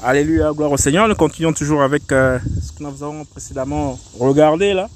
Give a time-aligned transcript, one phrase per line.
[0.00, 1.08] Alléluia, gloire au Seigneur.
[1.08, 4.88] Nous continuons toujours avec euh, ce que nous avons précédemment regardé là.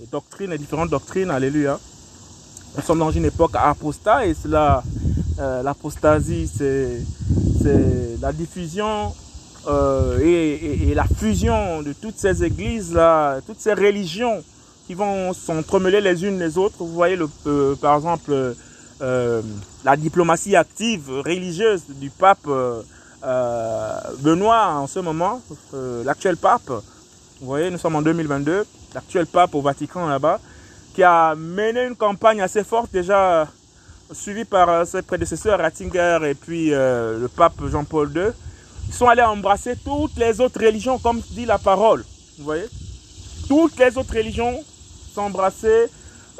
[0.00, 1.30] Les doctrines, les différentes doctrines.
[1.30, 1.78] Alléluia.
[2.74, 4.82] Nous sommes dans une époque apostat et cela,
[5.38, 7.02] euh, l'apostasie, c'est
[8.22, 9.12] la diffusion
[9.66, 12.98] euh, et, la fusion de toutes ces églises
[13.46, 14.42] toutes ces religions
[14.86, 16.76] qui vont s'entremêler les unes les autres.
[16.78, 18.54] Vous voyez, le, euh, par exemple,
[19.00, 22.48] la diplomatie active religieuse du pape
[23.22, 25.40] Benoît en ce moment,
[26.04, 26.68] l'actuel pape.
[26.68, 30.40] Vous voyez, nous sommes en 2022, l'actuel pape au Vatican là-bas,
[30.94, 33.46] qui a mené une campagne assez forte déjà
[34.12, 38.32] suivie par ses prédécesseurs Ratzinger et puis le pape Jean-Paul II.
[38.88, 42.04] Ils sont allés embrasser toutes les autres religions, comme dit la parole.
[42.38, 42.64] Vous voyez
[43.46, 44.64] Toutes les autres religions
[45.14, 45.88] s'embrasser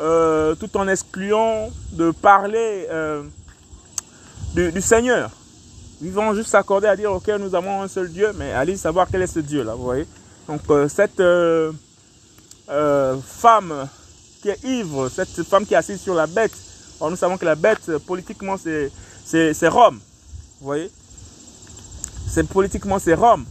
[0.01, 3.25] euh, tout en excluant de parler euh,
[4.55, 5.31] du, Seigneur.
[6.01, 9.09] Ils vont juste s'accorder à dire, ok, nous avons un seul Dieu, mais allez savoir
[9.11, 10.07] quel est ce Dieu-là, vous voyez.
[10.47, 11.23] Donc euh, cette
[13.27, 13.89] femme
[14.43, 16.53] qui est ivre, cette femme qui est assise sur la bête,
[17.01, 20.01] alors nous savons que la bête, politiquement, c'est Rome,
[20.61, 20.91] vous voyez.
[22.29, 23.45] C'est politiquement, c'est Rome.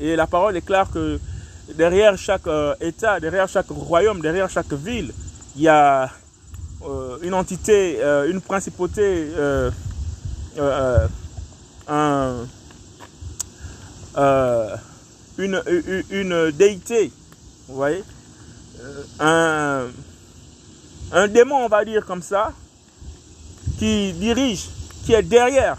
[0.00, 1.20] Et la parole est claire que
[1.76, 5.12] derrière chaque euh, État, derrière chaque royaume, derrière chaque ville,
[5.56, 6.10] il y a
[6.86, 9.28] euh, une entité, euh, une principauté,
[11.88, 12.46] un,
[15.38, 15.62] une,
[16.10, 17.12] une, déité,
[17.68, 18.02] vous voyez,
[19.20, 19.86] un,
[21.12, 22.52] un démon, on va dire comme ça,
[23.78, 24.68] qui dirige,
[25.04, 25.76] qui est derrière.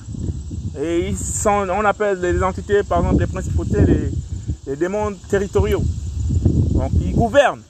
[0.77, 4.11] Et ils sont, on appelle les entités, par exemple, les principautés, les,
[4.67, 5.83] les démons territoriaux.
[6.73, 7.61] Donc ils gouvernent.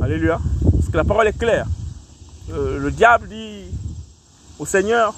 [0.00, 0.40] Alléluia.
[0.72, 1.66] Parce que la parole est claire.
[2.52, 3.64] Euh, le diable dit
[4.58, 5.14] au Seigneur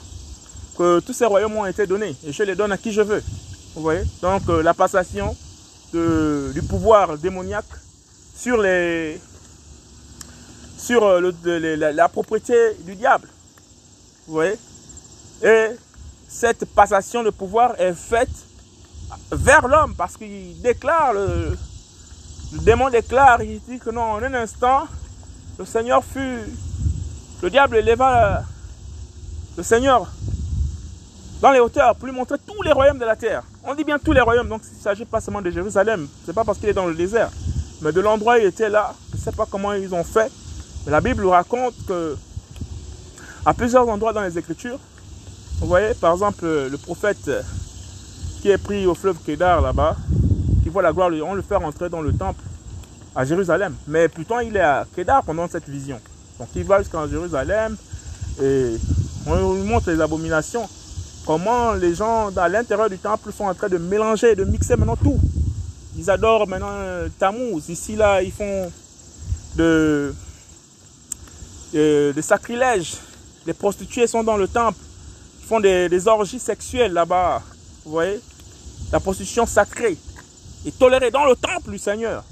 [0.76, 3.22] que tous ces royaumes ont été donnés et je les donne à qui je veux.
[3.74, 4.02] Vous voyez?
[4.22, 5.36] Donc euh, la passation
[5.92, 7.64] de, du pouvoir démoniaque
[8.36, 9.20] sur les
[10.76, 13.28] sur euh, le, la propriété du diable.
[14.26, 14.56] Vous voyez?
[15.42, 15.68] Et
[16.28, 18.30] cette passation de pouvoir est faite
[19.30, 21.56] vers l'homme parce qu'il déclare, le,
[22.52, 24.86] le, démon déclare, il dit que non, en un instant,
[25.58, 26.40] le Seigneur fut,
[27.42, 28.42] le diable éleva
[29.56, 30.12] le Seigneur
[31.46, 33.44] dans les hauteurs pour lui montrer tous les royaumes de la terre.
[33.62, 36.32] On dit bien tous les royaumes, donc il ne s'agit pas seulement de Jérusalem, c'est
[36.32, 37.30] pas parce qu'il est dans le désert,
[37.82, 40.28] mais de l'endroit où il était là, je ne sais pas comment ils ont fait,
[40.88, 42.16] la Bible raconte que
[43.44, 44.80] à plusieurs endroits dans les Écritures,
[45.60, 47.30] vous voyez, par exemple, le prophète
[48.42, 49.94] qui est pris au fleuve Kédar là-bas,
[50.64, 52.42] qui voit la gloire, on le fait rentrer dans le temple
[53.14, 53.72] à Jérusalem.
[53.86, 56.00] Mais pourtant, il est à Kédar pendant cette vision.
[56.40, 57.76] Donc il va jusqu'à Jérusalem
[58.42, 58.76] et
[59.28, 60.68] on lui montre les abominations.
[61.26, 64.94] Comment les gens à l'intérieur du temple sont en train de mélanger, de mixer maintenant
[64.94, 65.18] tout.
[65.96, 67.68] Ils adorent maintenant Tammuz.
[67.68, 68.70] Ici, là, ils font
[69.56, 70.14] de,
[71.74, 72.98] de, de sacrilèges.
[73.44, 74.78] Les prostituées sont dans le temple.
[75.40, 77.42] Ils font des, des orgies sexuelles là-bas.
[77.84, 78.20] Vous voyez?
[78.92, 79.96] La prostitution sacrée
[80.64, 82.22] est tolérée dans le temple du Seigneur.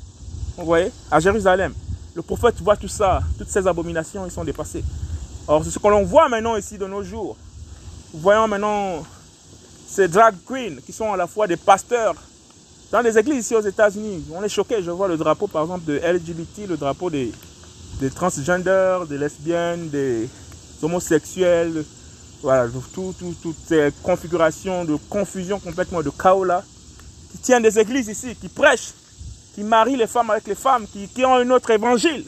[0.56, 0.93] Vous voyez?
[1.11, 1.75] À Jérusalem.
[2.15, 4.84] Le prophète voit tout ça, toutes ces abominations, ils sont dépassés.
[5.49, 7.37] Or, c'est ce que l'on voit maintenant ici de nos jours.
[8.16, 9.04] Voyons maintenant
[9.88, 12.14] ces drag queens qui sont à la fois des pasteurs
[12.92, 14.25] dans les églises ici aux États-Unis.
[14.32, 14.80] On est choqué.
[14.84, 17.32] Je vois le drapeau, par exemple, de LGBT, le drapeau des,
[17.98, 20.28] des transgenders, des lesbiennes, des
[20.80, 21.84] homosexuels,
[22.41, 26.62] voilà, tout, tout, toutes ces configurations de confusion complètement de chaos là,
[27.32, 28.92] qui tiennent des églises ici, qui prêchent,
[29.56, 32.25] qui marient les femmes avec les femmes, qui, qui ont un autre évangile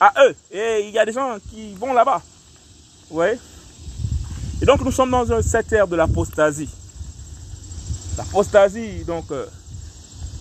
[0.00, 0.34] à eux.
[0.50, 2.20] Et il y a des gens qui vont là-bas.
[3.08, 3.38] Vous voyez?
[4.62, 6.70] Et donc nous sommes dans cette ère de l'apostasie.
[8.16, 9.46] L'apostasie, donc, euh,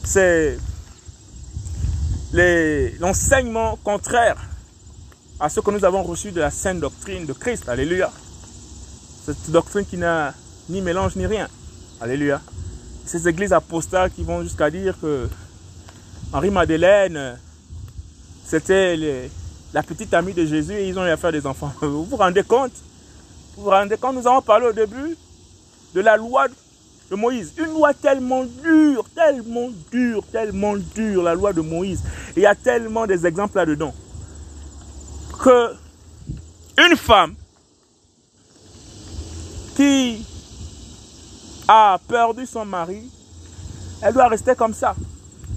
[0.04, 0.58] c'est
[3.00, 4.38] l'enseignement contraire
[5.40, 7.68] à ce que nous avons reçu de la sainte doctrine de Christ.
[7.68, 8.12] Alléluia.
[9.26, 10.34] Cette doctrine qui n'a
[10.70, 11.48] ni mélange ni rien.
[12.00, 12.42] Alléluia.
[13.06, 15.28] Ces églises apostales qui vont jusqu'à dire que
[16.32, 17.38] Henri Madeleine,
[18.46, 19.30] c'était
[19.74, 21.74] la petite amie de Jésus et ils ont eu à des enfants.
[21.82, 22.74] Vous vous rendez compte?
[23.58, 25.16] Vous rendez Nous avons parlé au début
[25.94, 26.48] de la loi
[27.10, 27.54] de Moïse.
[27.58, 32.02] Une loi tellement dure, tellement dure, tellement dure, la loi de Moïse.
[32.36, 33.94] Il y a tellement des exemples là-dedans.
[35.40, 35.74] Que
[36.78, 37.36] une femme
[39.76, 40.26] qui
[41.68, 43.10] a perdu son mari,
[44.02, 44.96] elle doit rester comme ça.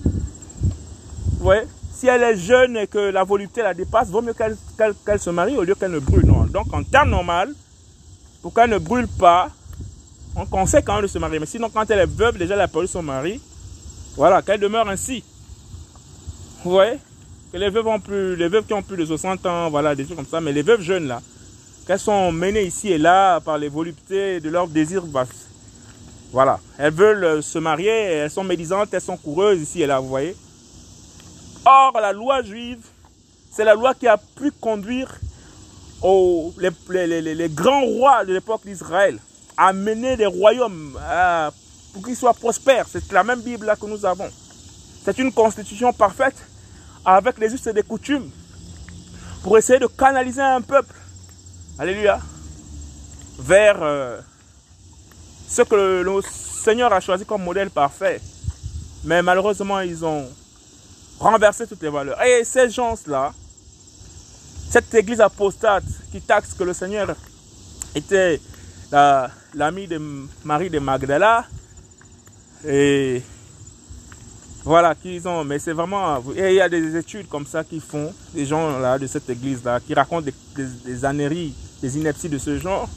[0.04, 1.62] Vous voyez?
[1.94, 5.18] Si elle est jeune et que la volupté la dépasse, vaut mieux qu'elle qu qu
[5.18, 6.26] se marie au lieu qu'elle ne brûle.
[6.52, 7.54] Donc en temps normal,
[8.46, 9.50] pour qu'elle ne brûle pas,
[10.36, 11.40] On conseille quand même de se marier.
[11.40, 13.40] Mais sinon, quand elle est veuve, déjà elle a perdu son mari.
[14.14, 15.24] Voilà, qu'elle demeure ainsi.
[16.62, 17.00] Vous voyez?
[17.50, 20.06] Que les veuves, ont plus, les veuves qui ont plus de 60 ans, voilà, des
[20.06, 20.40] choses comme ça.
[20.40, 21.20] Mais les veuves jeunes, là,
[21.88, 25.48] qu'elles sont menées ici et là par les voluptés de leur désir basse.
[26.30, 29.98] Voilà, elles veulent euh, se marier, elles sont médisantes, elles sont coureuses ici et là,
[29.98, 30.36] vous voyez?
[31.64, 32.86] Or, la loi juive,
[33.50, 35.18] c'est la loi qui a pu conduire
[36.02, 39.18] aux, les, grands rois de l'époque d'Israël
[39.56, 41.50] à mener des royaumes euh,
[41.92, 42.86] pour qu'ils soient prospères.
[42.90, 44.28] C'est la même Bible là que nous avons.
[45.04, 46.36] C'est une constitution parfaite
[47.04, 48.30] avec les us et des coutumes
[49.42, 50.94] pour essayer de canaliser un peuple
[51.78, 52.18] Alléluia.
[53.38, 54.18] Vers euh,
[55.46, 58.20] ce que le, Seigneur a choisi comme modèle parfait.
[59.04, 60.26] Mais malheureusement, ils ont
[61.20, 62.20] renversé toutes les valeurs.
[62.22, 63.32] Et ces gens-là,
[64.70, 67.14] cette église apostate qui taxe que le Seigneur
[67.94, 68.40] était
[69.54, 70.00] l'ami de
[70.44, 71.44] Marie de Magdala,
[72.66, 73.22] et
[74.64, 77.80] voilà, qu'ils ont, mais c'est vraiment, et il y a des études comme ça qui
[77.80, 81.98] font, des gens là de cette église là, qui racontent des, des, des âneries des
[81.98, 82.88] inepties de ce genre.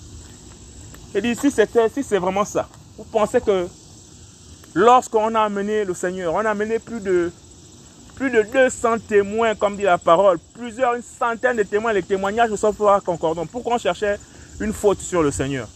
[1.14, 3.68] Et dit, si c'est vraiment ça, vous pensez que
[4.74, 7.32] lorsqu'on a amené le Seigneur, on a amené plus de,
[8.20, 12.54] plus de 200 témoins, comme dit la parole, plusieurs, une centaine de témoins, les témoignages
[12.56, 13.46] sont pas concordants.
[13.46, 14.20] Pourquoi on cherchait
[14.60, 15.70] une faute sur le Seigneur?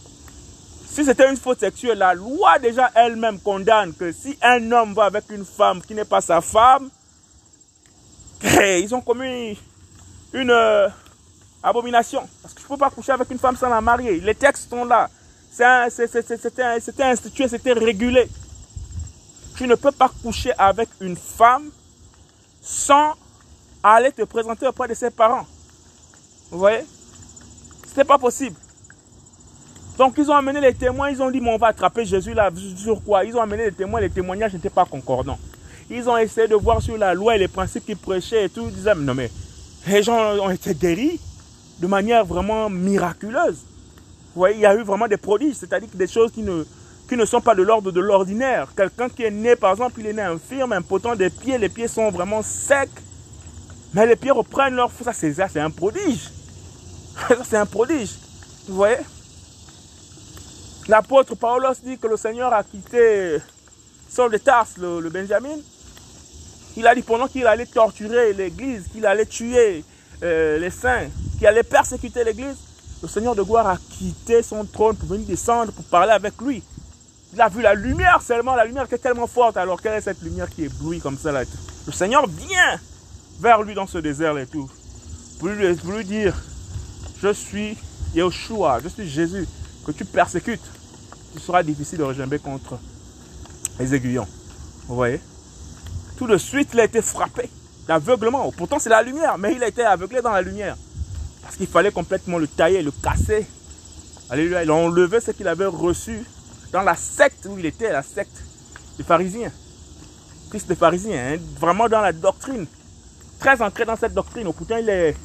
[0.86, 5.04] Si c'était une faute sexuelle, la loi déjà elle-même condamne que si un homme va
[5.06, 6.90] avec une femme qui n'est pas sa femme,
[8.42, 9.58] ils ont commis
[10.34, 10.52] une,
[11.62, 12.28] abomination.
[12.42, 14.20] Parce que je ne peux pas coucher avec une femme sans la marier.
[14.20, 15.08] Les textes sont là.
[15.50, 18.28] C'était institué, c'était régulé.
[19.56, 21.70] Tu ne peux pas coucher avec une femme
[22.64, 23.12] sans
[23.82, 25.46] aller te présenter auprès de ses parents.
[26.50, 26.80] Vous voyez?
[27.86, 28.56] C'était pas possible.
[29.98, 32.50] Donc ils ont amené les témoins, ils ont dit, mais on va attraper Jésus là.
[32.76, 33.24] Sur quoi?
[33.24, 35.38] Ils ont amené les témoins, les témoignages n'étaient pas concordants.
[35.90, 38.64] Ils ont essayé de voir sur la loi et les principes qu'ils prêchaient et tout.
[38.66, 39.30] Ils disaient, non mais
[39.86, 41.20] les gens ont été guéris
[41.78, 43.58] de manière vraiment miraculeuse.
[44.34, 46.64] Vous voyez, il y a eu vraiment des prodiges, c'est-à-dire des choses qui ne,
[47.08, 48.68] qui ne sont pas de l'ordre de l'ordinaire.
[48.76, 51.88] Quelqu'un qui est né, par exemple, il est né infirme, impotent des pieds, les pieds
[51.88, 52.88] sont vraiment secs,
[53.92, 55.16] mais les pieds reprennent leur force.
[55.34, 56.30] Ça, c'est un prodige.
[57.48, 58.10] C'est un prodige.
[58.66, 58.96] Vous voyez?
[60.88, 63.38] L'apôtre Paulos dit que le Seigneur a quitté
[64.08, 65.56] Saul de Tarse, le, Benjamin.
[66.76, 69.84] Il a dit pendant qu'il allait torturer l'église, qu'il allait tuer
[70.22, 71.08] euh, les saints,
[71.38, 72.56] qui allait persécuter l'église,
[73.02, 76.62] le Seigneur de gloire a quitté son trône pour venir descendre, pour parler avec lui.
[77.34, 79.56] Il a vu la lumière seulement, la lumière qui est tellement forte.
[79.56, 81.42] Alors quelle est cette lumière qui éblouit comme ça là?
[81.84, 82.78] Le Seigneur vient
[83.40, 84.70] vers lui dans ce désert et tout.
[85.40, 86.32] Pour lui, dire,
[87.20, 87.76] je suis
[88.14, 89.48] Yeshua, je suis Jésus,
[89.84, 90.62] que tu persécutes.
[91.34, 92.78] Il sera difficile de regimber contre
[93.80, 94.28] les aiguillons.
[94.86, 95.20] Vous voyez?
[96.16, 97.50] Tout de suite, il a été frappé
[97.88, 98.50] d'aveuglement.
[98.52, 100.76] Pourtant, c'est la lumière, mais il a été aveuglé dans la lumière.
[101.42, 103.44] Parce qu'il fallait complètement le tailler, le casser.
[104.30, 104.62] Alléluia.
[104.62, 106.24] Il a enlevé ce qu'il avait reçu
[106.74, 108.42] dans la secte où il était, la secte
[108.98, 109.52] des pharisiens.
[110.50, 111.38] Christ des pharisiens, hein.
[111.60, 112.66] vraiment dans la doctrine.
[113.38, 114.52] Très ancré dans cette doctrine.
[114.52, 115.16] Pourtant, il est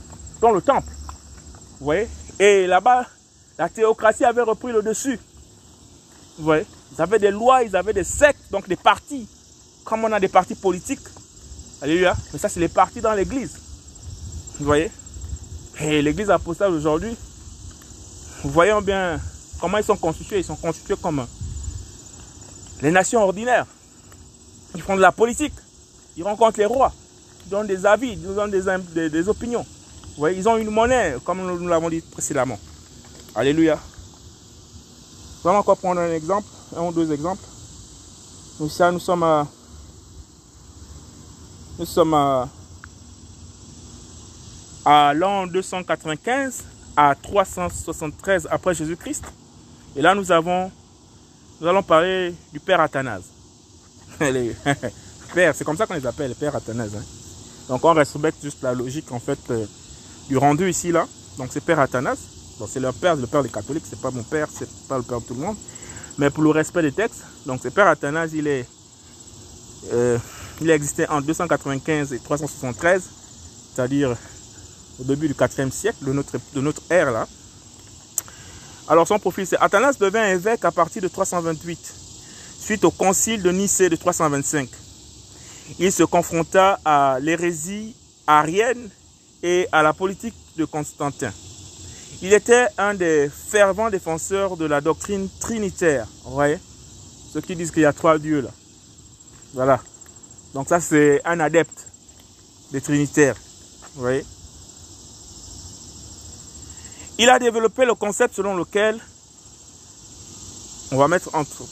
[0.42, 0.92] dans le temple.
[1.80, 2.08] Vous voyez?
[2.38, 3.08] Et là-bas,
[3.58, 5.20] la théocratie avait repris le dessus.
[6.38, 6.68] Vous voyez?
[6.94, 9.28] Ils avaient des lois, ils avaient des sectes, donc des partis.
[9.86, 11.08] Comme on a des partis politiques.
[11.82, 12.16] Alléluia.
[12.32, 13.58] Mais ça, c'est les partis dans l'église.
[14.60, 14.92] Vous voyez?
[15.80, 17.16] Et l'église apostale aujourd'hui,
[18.44, 19.20] voyons bien
[19.60, 20.38] comment ils sont constitués.
[20.38, 21.26] Ils sont constitués comme
[22.82, 23.66] les nations ordinaires.
[24.76, 25.54] Ils font de la politique.
[26.18, 26.92] Ils rencontrent les rois.
[27.46, 29.64] Ils donnent des avis, ils donnent des, opinions.
[29.64, 32.60] Vous voyez, ils ont une monnaie, comme nous, l'avons dit précédemment.
[33.36, 33.80] Alléluia.
[35.44, 37.42] Vraiment encore prendre un exemple, un ou deux exemples.
[38.60, 39.48] Nous, nous sommes à
[41.80, 42.50] nous sommes à,
[45.14, 46.66] l'an 295
[46.98, 49.24] à 373 après Jésus-Christ.
[49.96, 50.70] Et là, nous avons,
[51.60, 53.26] nous allons parler du Père Athanase.
[55.34, 56.96] père, c'est comme ça qu'on les appelle, les Père Athanase.
[56.96, 57.04] Hein.
[57.68, 59.66] Donc, on respecte juste la logique, en fait, euh,
[60.28, 61.08] du rendu ici, là.
[61.38, 62.20] Donc, c'est Père Athanase.
[62.68, 65.22] c'est leur père, le père des catholiques, c'est pas mon père, c'est pas le père
[65.22, 65.56] de tout le monde.
[66.18, 68.68] Mais pour le respect des textes, donc c'est Père Athanase, il est
[69.94, 70.18] euh,
[70.62, 73.02] il a existé en 295 et 373,
[73.74, 74.16] c'est-à-dire
[75.00, 77.28] au début du 4e siècle de notre, de notre ère là.
[78.90, 81.94] Alors son profil, c'est Athanas devint évêque à partir de 328,
[82.60, 84.68] suite au concile de Nicée de 325.
[85.78, 88.90] Il se confronta à l'hérésie arienne
[89.44, 91.32] et à la politique de Constantin.
[92.24, 96.08] Il était un des fervents défenseurs de la doctrine trinitaire.
[96.26, 96.58] Vous voyez?
[97.32, 98.50] Ceux qui disent qu'il y a trois dieux là.
[99.54, 99.80] Voilà.
[100.56, 101.86] Donc ça, c'est un adepte
[102.72, 103.36] des trinitaires.
[103.94, 104.26] Vous voyez?
[107.22, 108.98] Il a développé le concept selon lequel
[110.94, 111.66] on va mettre entre,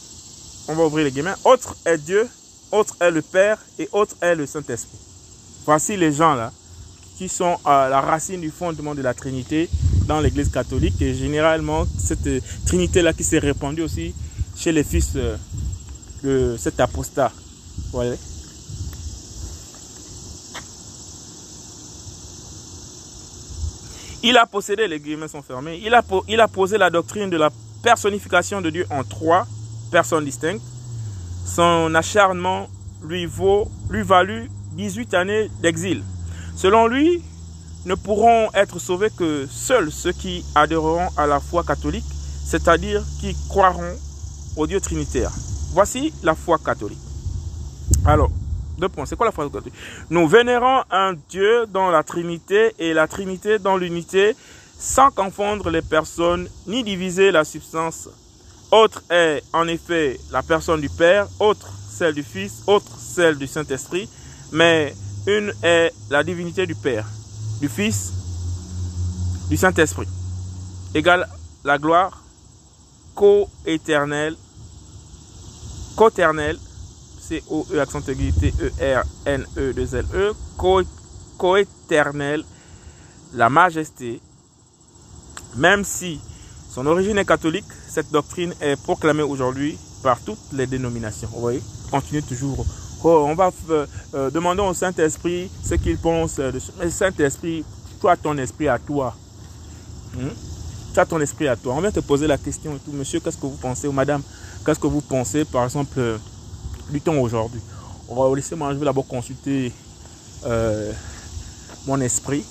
[0.67, 2.27] on va ouvrir les guillemets, autre est Dieu,
[2.73, 4.97] autre est le Père et autre est le Saint-Esprit.
[5.65, 6.51] Voici les gens là
[7.17, 9.69] qui sont à la racine du fondement de la Trinité
[10.05, 12.27] dans l'Église catholique et généralement cette
[12.65, 14.13] Trinité là qui s'est répandue aussi
[14.57, 15.37] chez les fils euh,
[16.23, 17.31] de cet apostat.
[24.23, 27.51] Il a possédé, les guillemets sont fermés, il a, posé la doctrine de la
[27.83, 29.45] personnification de Dieu en trois
[29.91, 30.63] personnes distinctes.
[31.45, 32.67] Son acharnement
[33.03, 36.03] lui, vaut, lui valut 18 années d'exil.
[36.55, 37.21] Selon lui,
[37.85, 42.03] ne pourront être sauvés que seuls ceux qui adhéreront à la foi catholique,
[42.43, 43.95] c'est-à-dire qui croiront
[44.55, 45.31] au Dieu trinitaire.
[45.71, 46.97] Voici la foi catholique.
[48.03, 48.31] Alors,
[48.77, 49.05] deux points.
[49.05, 49.73] C'est quoi la foi catholique
[50.09, 54.35] Nous vénérons un Dieu dans la Trinité et la Trinité dans l'unité,
[54.77, 58.09] sans confondre les personnes ni diviser la substance.
[58.71, 63.47] Autre est en effet la personne du Père, autre celle du Fils, autre celle du
[63.47, 64.09] Saint-Esprit,
[64.51, 64.93] mais
[65.25, 67.05] une est la divinité du Père,
[67.59, 68.13] du Fils,
[69.49, 70.07] du Saint-Esprit,
[70.93, 71.27] égale
[71.63, 72.21] la gloire
[73.15, 74.35] co-éternelle,
[75.95, 76.59] co-éternelle,
[77.27, 80.33] C-O-E accent aigu T-E-R-N-E 2 L-E,
[81.37, 82.43] co-éternelle,
[83.33, 84.21] la majesté,
[85.57, 86.19] même si
[86.71, 91.27] son origine est catholique, cette doctrine est proclamée aujourd'hui par toutes les dénominations.
[91.33, 92.65] Vous voyez, continue toujours.
[93.03, 96.39] Oh, on va euh, euh, demander au Saint-Esprit ce qu'il pense.
[96.39, 96.59] Euh, de...
[96.89, 97.63] Saint-Esprit,
[97.99, 99.13] toi, ton esprit à toi.
[100.15, 100.29] Hmm?
[100.95, 101.75] As ton esprit à toi.
[101.75, 102.91] On vient te poser la question et tout.
[102.91, 104.23] Monsieur, qu'est-ce que vous pensez Ou madame,
[104.65, 105.99] qu'est-ce que vous pensez, par exemple,
[106.89, 107.61] du temps aujourd'hui
[108.09, 109.71] On va laisser moi, je vais d'abord consulter
[111.87, 112.43] mon esprit.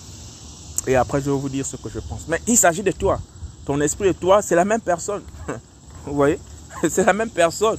[0.87, 2.23] Et après, je vais vous dire ce que je pense.
[2.29, 3.19] Mais il s'agit de toi.
[3.65, 5.23] Ton esprit et toi, c'est la même personne.
[6.07, 6.39] Vous voyez?
[6.89, 7.79] C'est la même personne.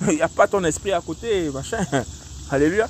[0.08, 1.84] Il n'y a pas ton esprit à côté, machin.
[2.50, 2.88] Alléluia.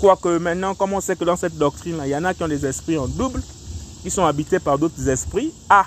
[0.00, 2.48] Quoique maintenant, comme on sait que dans cette doctrine, il y en a qui ont
[2.48, 3.42] des esprits en double,
[4.02, 5.52] qui sont habités par d'autres esprits.
[5.68, 5.86] Ah,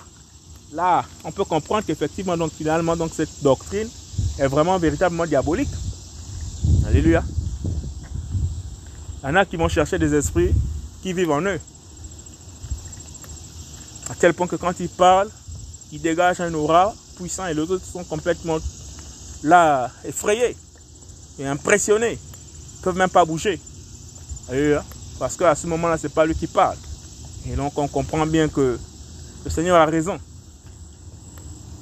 [0.74, 3.88] là, on peut comprendre qu'effectivement, donc finalement, donc cette doctrine
[4.40, 5.70] est vraiment véritablement diabolique.
[6.88, 7.24] Alléluia.
[9.24, 10.54] Il y en a qui vont chercher des esprits
[11.02, 11.60] qui vivent en eux.
[14.10, 15.30] À tel point que quand ils parlent,
[15.92, 18.58] ils dégagent un aura puissant et les autres sont complètement
[19.44, 20.56] là, effrayés
[21.40, 22.18] et impressionnés.
[22.18, 23.60] Ils ne peuvent même pas bouger.
[25.20, 26.78] Parce qu'à ce moment-là, ce n'est pas lui qui parle.
[27.50, 28.80] Et donc on comprend bien que
[29.44, 30.20] le Seigneur a raison.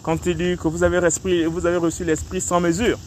[0.04, 1.00] Quand il dit que vous avez,
[1.48, 3.00] vous avez reçu l'Esprit sans mesure,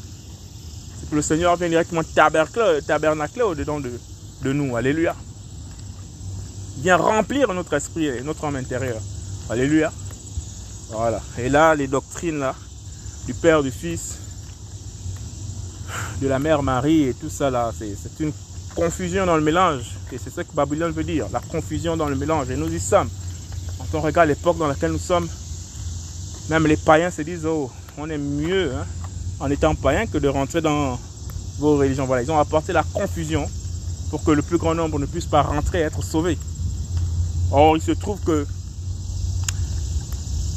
[1.13, 3.91] le Seigneur vient directement tabernacler au-dedans de,
[4.43, 4.77] de nous.
[4.77, 5.15] Alléluia
[6.79, 9.01] vient remplir notre esprit et notre âme intérieure.
[9.51, 9.93] Alléluia.
[10.91, 11.21] Voilà.
[11.39, 12.45] Et là, les doctrines
[13.27, 14.19] du Père, du Fils,
[16.21, 18.33] de la Mère Marie et tout ça là, c'est une
[18.75, 19.85] confusion dans le mélange.
[20.13, 22.51] Et c'est ce que Babylone veut dire, la confusion dans le mélange.
[22.51, 23.09] Et nous y sommes.
[23.79, 25.29] Quand on regarde l'époque dans laquelle nous sommes,
[26.49, 28.87] même les païens se disent, oh, on est mieux hein,
[29.41, 30.99] en étant païen que de rentrer dans
[31.59, 32.07] vos religions.
[32.07, 33.49] Voilà, ils ont apporté la confusion
[34.11, 36.39] pour que le plus grand nombre ne puisse pas rentrer et être sauvé.
[37.51, 38.47] Or, il se trouve que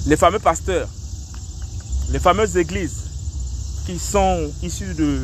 [0.07, 0.87] les fameux pasteurs,
[2.09, 3.03] les fameuses églises
[3.85, 5.19] qui sont issues de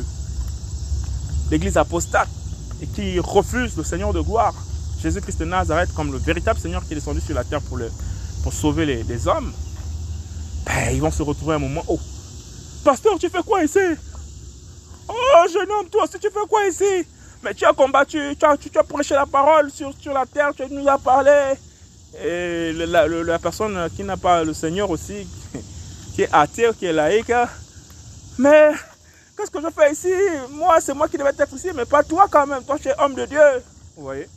[1.52, 2.30] l'église apostate
[2.82, 4.54] et qui refusent le Seigneur de gloire,
[5.02, 7.80] Jésus-Christ de Nazareth, comme le véritable Seigneur qui est descendu sur la terre pour,
[8.44, 9.52] pour sauver les, hommes,
[10.66, 11.84] ben, ils vont se retrouver un moment.
[11.88, 12.00] Oh,
[12.84, 13.80] pasteur, tu fais quoi ici?
[15.08, 15.14] Oh,
[15.52, 17.08] jeune homme, toi aussi, tu fais quoi ici?
[17.44, 20.88] Mais tu as combattu, tu as, prêché la parole sur, sur, la terre, tu nous
[20.88, 21.54] as parlé.
[22.24, 25.28] Et la, personne qui n'a pas le Seigneur aussi,
[26.16, 27.32] qui est athée, qui est laïque,
[28.38, 28.72] mais
[29.36, 30.14] qu'est-ce que je fais ici?
[30.52, 32.64] Moi, c'est moi qui devais être ici, mais pas toi quand même.
[32.64, 33.40] Toi, tu es homme de Dieu.
[33.96, 34.28] Vous voyez?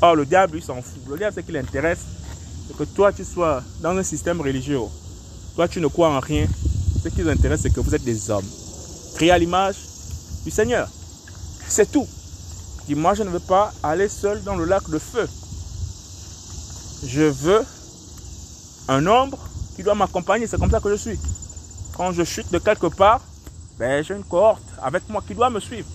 [0.00, 1.02] Or, le diable, il s'en fout.
[1.08, 1.98] Le diable, ce qui l'intéresse,
[2.66, 4.80] c'est que toi, tu sois dans un système religieux.
[5.54, 6.46] Toi, tu ne crois en rien.
[7.02, 8.44] Ce qui l'intéresse, c'est que vous êtes des hommes,
[9.14, 9.76] créés à l'image
[10.44, 10.88] du Seigneur.
[11.68, 12.06] C'est tout.
[12.86, 15.28] Dis moi je ne veux pas aller seul dans le lac de feu.
[17.06, 17.64] Je veux
[18.88, 19.38] un ombre
[19.76, 20.46] qui doit m'accompagner.
[20.46, 21.18] C'est comme ça que je suis.
[21.96, 23.20] Quand je chute de quelque part,
[23.78, 25.88] ben, j'ai une cohorte avec moi qui doit me suivre.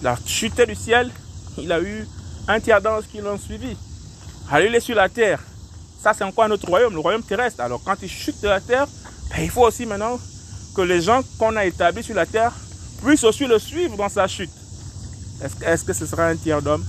[0.00, 1.12] Il a chuté du ciel,
[1.58, 2.08] il a eu
[2.48, 3.76] un tiers d'anges qui l'ont suivi.
[4.50, 5.40] Allez, il est sur la terre.
[6.02, 7.60] Ça, c'est encore un autre royaume, le royaume terrestre.
[7.60, 8.88] Alors, quand il chute de la terre,
[9.38, 10.18] il faut aussi maintenant
[10.74, 12.52] que les gens qu'on a établis sur la terre
[13.02, 14.50] puissent aussi le suivre dans sa chute.
[15.64, 16.84] Est-ce que ce sera un tiers d'homme?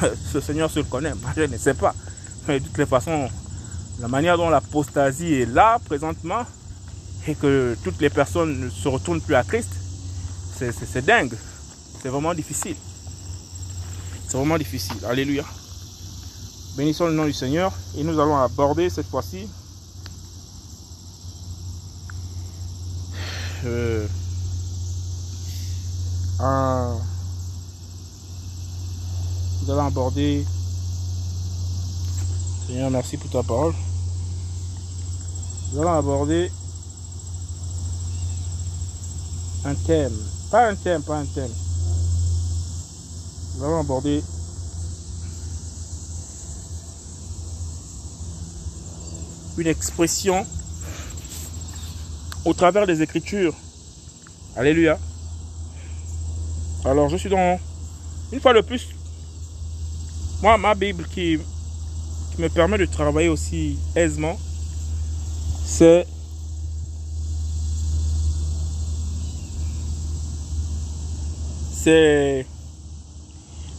[0.32, 1.94] Ce Seigneur se le connaît, je ne sais pas.
[2.46, 3.28] Mais de toutes les façons,
[4.00, 6.44] la manière dont l'apostasie est là présentement
[7.26, 9.70] et que toutes les personnes ne se retournent plus à Christ,
[10.56, 11.34] c'est dingue.
[12.02, 12.76] C'est vraiment difficile.
[14.28, 14.96] C'est vraiment difficile.
[15.08, 15.44] Alléluia.
[16.76, 17.72] Bénissons le nom du Seigneur.
[17.96, 19.48] Et nous allons aborder cette fois-ci
[23.66, 24.06] euh,
[29.62, 30.44] nous allons aborder.
[32.66, 33.74] Seigneur merci pour ta parole.
[35.72, 36.50] Nous allons aborder
[39.64, 40.12] un thème.
[40.50, 41.50] Pas un thème pas un thème.
[43.56, 44.22] Nous allons aborder
[49.56, 50.44] une expression
[52.44, 53.54] au travers des Écritures.
[54.56, 54.98] Alléluia.
[56.84, 57.58] Alors, je suis dans,
[58.32, 58.88] une fois de plus,
[60.42, 61.38] moi, ma Bible qui,
[62.34, 64.38] qui me permet de travailler aussi aisément,
[65.64, 66.06] c'est
[71.72, 72.46] c'est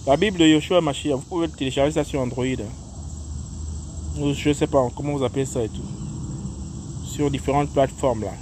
[0.06, 1.16] la Bible de Yoshua Mashiach.
[1.16, 2.46] Vous pouvez télécharger ça sur Android.
[4.18, 5.86] Je ne sais pas comment vous appelez ça et tout.
[7.06, 8.34] Sur différentes plateformes là.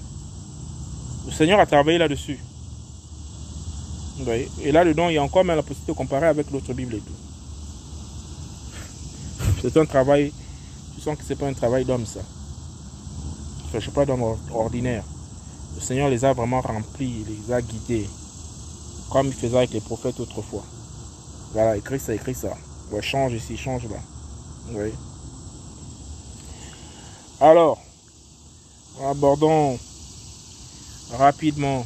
[1.25, 2.39] Le Seigneur a travaillé là-dessus.
[4.61, 6.99] Et là-dedans, il y a encore même la possibilité de comparer avec l'autre Bible et
[6.99, 7.13] tout.
[9.61, 10.31] C'est un travail,
[10.95, 12.19] tu sens que c'est pas un travail d'homme ça.
[13.73, 15.03] Je ne pas d'homme ordinaire.
[15.75, 18.07] Le Seigneur les a vraiment remplis, les a guidés.
[19.09, 20.63] Comme il faisait avec les prophètes autrefois.
[21.53, 22.55] Voilà, écrit ça, écrit ça.
[23.01, 23.97] Change ici, change là.
[24.73, 24.91] Oui.
[27.41, 27.79] Alors,
[29.03, 29.79] abordons
[31.17, 31.85] rapidement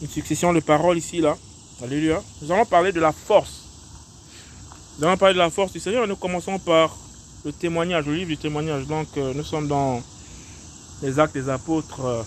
[0.00, 1.36] une succession de paroles ici, là.
[1.82, 2.22] Alléluia.
[2.42, 3.64] Nous allons parler de la force.
[4.98, 6.96] Nous allons parler de la force du Seigneur nous commençons par
[7.44, 8.86] le témoignage, le livre du témoignage.
[8.86, 10.02] Donc, euh, nous sommes dans
[11.02, 12.22] les actes des apôtres, euh,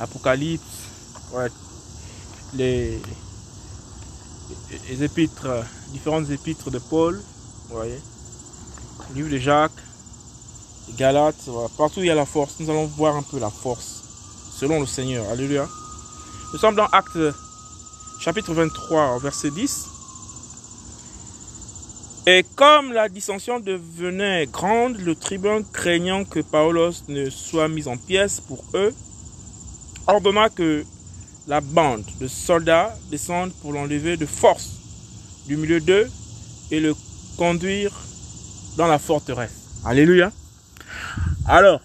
[0.00, 0.62] Apocalypse,
[2.54, 2.98] les,
[4.88, 7.20] les épîtres, euh, différentes épîtres de Paul,
[7.68, 8.00] vous voyez,
[9.10, 9.72] le livre de Jacques,
[10.96, 12.54] Galates, partout il y a la force.
[12.60, 14.02] Nous allons voir un peu la force
[14.58, 15.28] selon le Seigneur.
[15.30, 15.68] Alléluia.
[16.52, 17.18] Nous sommes dans Acte
[18.20, 19.86] chapitre 23, verset 10.
[22.26, 27.96] Et comme la dissension devenait grande, le tribun craignant que Paulos ne soit mis en
[27.96, 28.94] pièces pour eux,
[30.06, 30.84] ordonna que
[31.46, 34.70] la bande de soldats descende pour l'enlever de force
[35.46, 36.10] du milieu d'eux
[36.70, 36.94] et le
[37.38, 37.92] conduire
[38.76, 39.80] dans la forteresse.
[39.84, 40.30] Alléluia.
[41.46, 41.80] Alors,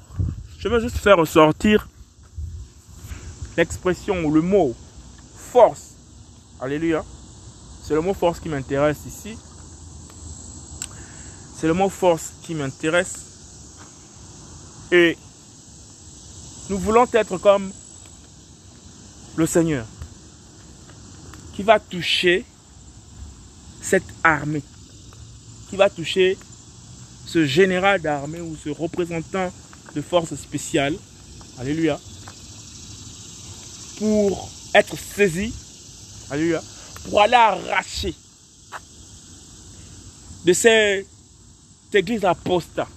[0.60, 1.88] je veux juste faire ressortir
[3.58, 4.76] l'expression ou le mot
[5.36, 5.96] force.
[6.60, 7.04] Alléluia.
[7.84, 9.38] C'est le mot force qui m'intéresse ici.
[11.56, 13.20] C'est le mot force qui m'intéresse.
[14.92, 15.18] Et
[16.70, 17.72] nous voulons être comme
[19.36, 19.86] le Seigneur
[21.54, 22.46] qui va toucher
[23.82, 24.64] cette armée,
[25.70, 26.38] qui va toucher
[27.26, 29.52] ce général d'armée ou ce représentant
[29.96, 30.96] de force spéciale,
[31.60, 32.00] alléluia,
[33.98, 35.54] pour être saisi,
[36.30, 36.62] alléluia,
[37.06, 38.14] pour aller arracher
[40.46, 41.06] de cette
[41.94, 42.88] église apostat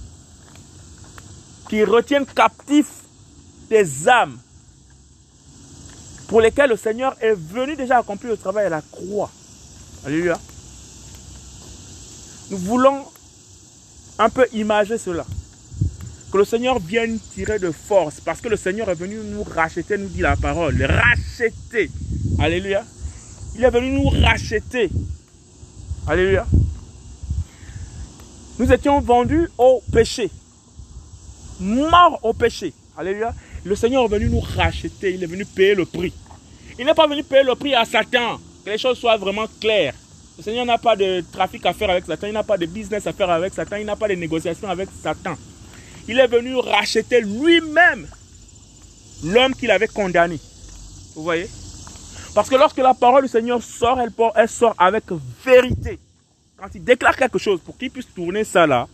[1.68, 3.02] qui retiennent captifs
[3.68, 4.38] des âmes
[6.28, 9.30] pour lesquelles le Seigneur est venu déjà accomplir le travail à la croix.
[10.04, 10.38] Alléluia.
[12.50, 13.04] Nous voulons
[14.18, 15.24] un peu imager cela.
[16.32, 19.96] Que le Seigneur vienne tirer de force parce que le Seigneur est venu nous racheter,
[19.96, 20.82] nous dit la parole.
[20.82, 21.90] Racheter.
[22.38, 22.84] Alléluia.
[23.56, 24.90] Il est venu nous racheter.
[26.06, 26.46] Alléluia.
[28.58, 30.30] Nous étions vendus au péché.
[31.60, 32.72] Morts au péché.
[32.96, 33.34] Alléluia.
[33.64, 35.14] Le Seigneur est venu nous racheter.
[35.14, 36.12] Il est venu payer le prix.
[36.78, 38.38] Il n'est pas venu payer le prix à Satan.
[38.64, 39.94] Que les choses soient vraiment claires.
[40.38, 43.06] Le Seigneur n'a pas de trafic à faire avec Satan, il n'a pas de business
[43.06, 45.34] à faire avec Satan, il n'a pas de négociation avec Satan.
[46.08, 48.06] Il est venu racheter lui-même
[49.24, 50.38] l'homme qu'il avait condamné.
[51.14, 51.48] Vous voyez?
[52.34, 55.04] Parce que lorsque la parole du Seigneur sort, elle, elle sort avec
[55.42, 55.98] vérité.
[56.58, 58.86] Quand il déclare quelque chose, pour qu'il puisse tourner ça là,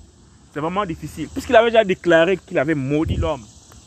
[0.55, 1.28] c'est vraiment difficile.
[1.28, 3.42] Puisqu'il avait déjà déclaré qu'il avait maudit l'homme.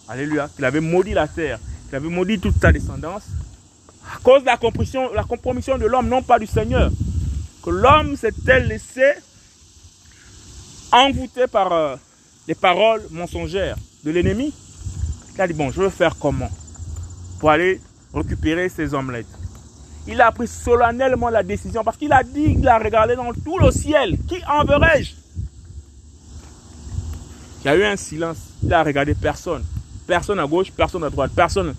[0.09, 0.49] Alléluia.
[0.53, 1.59] Qu'il avait maudit la terre.
[1.87, 3.23] Qu'il avait maudit toute sa descendance.
[4.13, 6.91] À cause de la compromission, la compromission de l'homme, non pas du Seigneur
[7.65, 9.13] que l'homme s'était laissé
[10.91, 11.95] envoûter par euh,
[12.47, 14.53] les paroles mensongères de l'ennemi.
[15.33, 16.49] Il a dit, bon, je veux faire comment
[17.39, 17.81] pour aller
[18.13, 19.25] récupérer ces omelettes.
[20.07, 23.57] Il a pris solennellement la décision parce qu'il a dit, il a regardé dans tout
[23.57, 24.15] le ciel.
[24.27, 25.13] Qui enverrai-je?
[27.61, 28.37] Il y a eu un silence.
[28.61, 29.65] Il a regardé personne.
[30.05, 31.73] Personne à gauche, personne à droite, personne.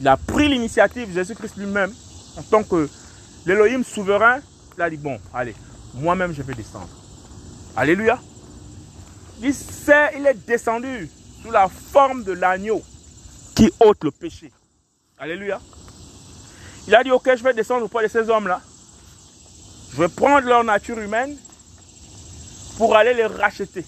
[0.00, 1.92] Il a pris l'initiative, Jésus-Christ lui-même,
[2.36, 2.88] en tant que
[3.44, 4.38] l'Élohim souverain.
[4.76, 5.54] Il a dit, bon, allez,
[5.94, 6.88] moi-même je vais descendre.
[7.76, 8.18] Alléluia.
[9.40, 11.08] Il sait, il est descendu
[11.42, 12.82] sous la forme de l'agneau
[13.54, 14.50] qui ôte le péché.
[15.18, 15.60] Alléluia.
[16.86, 18.60] Il a dit, ok, je vais descendre auprès de ces hommes-là.
[19.92, 21.36] Je vais prendre leur nature humaine
[22.76, 23.84] pour aller les racheter.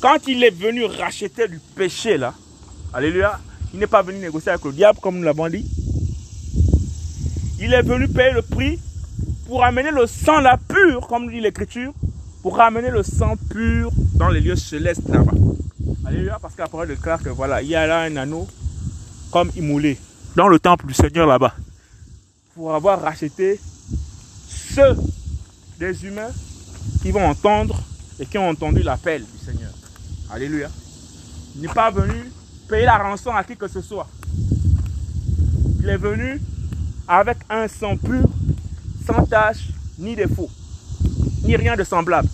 [0.00, 2.34] Quand il est venu racheter du péché, là,
[2.92, 3.38] alléluia,
[3.72, 5.64] il n'est pas venu négocier avec le diable, comme nous l'avons dit.
[7.60, 8.80] Il est venu payer le prix
[9.50, 11.92] pour amener le sang là pur, comme dit l'Écriture,
[12.40, 15.32] pour ramener le sang pur dans les lieux célestes là-bas.
[16.06, 18.46] Alléluia, parce qu'après, il déclare que voilà, il y a là un anneau
[19.32, 19.98] comme immolé
[20.36, 21.52] dans le temple du Seigneur là-bas
[22.54, 23.58] pour avoir racheté
[24.48, 24.96] ceux
[25.80, 26.30] des humains
[27.02, 27.76] qui vont entendre
[28.20, 29.72] et qui ont entendu l'appel du Seigneur.
[30.32, 30.68] Alléluia.
[31.56, 32.30] Il n'est pas venu
[32.68, 34.06] payer la rançon à qui que ce soit.
[35.80, 36.40] Il est venu
[37.08, 38.28] avec un sang pur,
[39.12, 39.52] sans
[39.98, 40.50] ni défaut,
[41.44, 42.28] ni rien de semblable.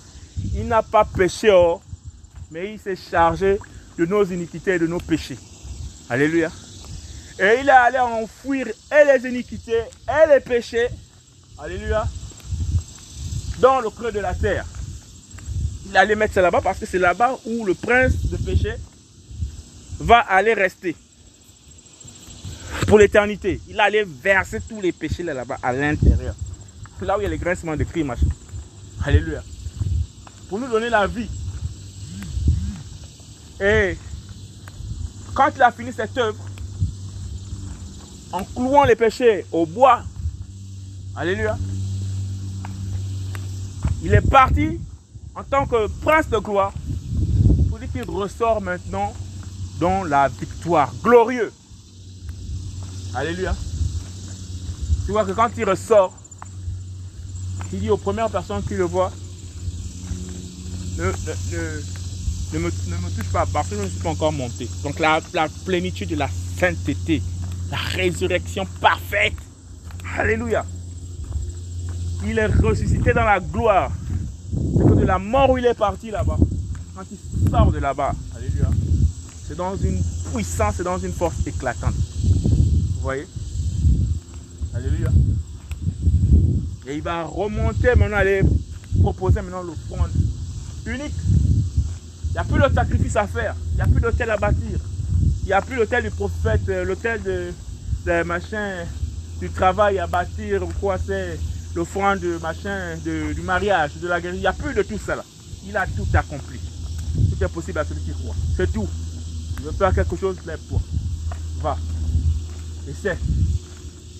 [0.54, 1.80] Il n'a pas péché, oh,
[2.50, 3.58] mais il s'est chargé
[3.98, 5.38] de nos iniquités et de nos péchés.
[6.08, 6.50] Alléluia.
[7.38, 10.88] Et il est allé enfouir et les iniquités et les péchés.
[11.58, 12.06] Alléluia.
[13.60, 14.64] Dans le creux de la terre.
[15.88, 18.74] Il allait mettre ça là-bas parce que c'est là-bas où le prince de péché
[19.98, 20.96] va aller rester.
[22.86, 23.60] Pour l'éternité.
[23.68, 26.34] Il allait verser tous les péchés là-bas à l'intérieur.
[27.02, 28.26] Là où il y a les grincements de cris, machin.
[29.04, 29.42] Alléluia.
[30.48, 31.28] Pour nous donner la vie.
[33.60, 33.96] Et
[35.34, 36.46] quand il a fini cette œuvre,
[38.32, 40.02] en clouant les péchés au bois.
[41.14, 41.56] Alléluia.
[44.02, 44.78] Il est parti
[45.34, 46.72] en tant que prince de gloire
[47.68, 49.12] pour dire qu'il ressort maintenant
[49.80, 50.92] dans la victoire.
[51.02, 51.52] Glorieux.
[53.14, 53.54] Alléluia.
[55.06, 56.14] Tu vois que quand il ressort,
[57.72, 59.12] il dit aux premières personnes qui le voient,
[60.98, 61.04] ne,
[62.58, 64.68] me, touche pas parce que je ne suis pas encore monté.
[64.82, 67.22] Donc la, la plénitude de la sainteté
[67.70, 69.34] la résurrection parfaite.
[70.16, 70.64] Alléluia.
[72.24, 73.90] Il est ressuscité dans la gloire.
[74.50, 76.38] C'est de la mort où il est parti là-bas.
[76.94, 78.70] Quand il sort de là-bas, Alléluia.
[79.46, 80.02] C'est dans une
[80.32, 81.94] puissance, c'est dans une force éclatante.
[81.94, 83.26] Vous voyez?
[84.74, 85.10] Alléluia.
[86.88, 88.42] Et il va remonter maintenant, aller
[89.00, 90.10] proposer maintenant l'offrande
[90.86, 91.14] unique.
[92.28, 93.54] Il n'y a plus de sacrifice à faire.
[93.72, 94.78] Il n'y a plus d'hôtel à bâtir.
[95.42, 98.84] Il n'y a plus l'hôtel du prophète, euh, l'hôtel de, machin,
[99.40, 101.38] du travail à bâtir, quoi c'est
[101.74, 104.34] l'offrande machin, du mariage, de la guerre.
[104.34, 105.24] Il n'y a plus de tout ça là.
[105.66, 106.60] Il a tout accompli.
[107.14, 108.34] Tout est possible à celui qui croit.
[108.56, 108.88] C'est tout.
[109.56, 110.80] Tu veux faire quelque chose, lève-toi.
[111.60, 111.76] Va.
[112.88, 113.18] Essaie.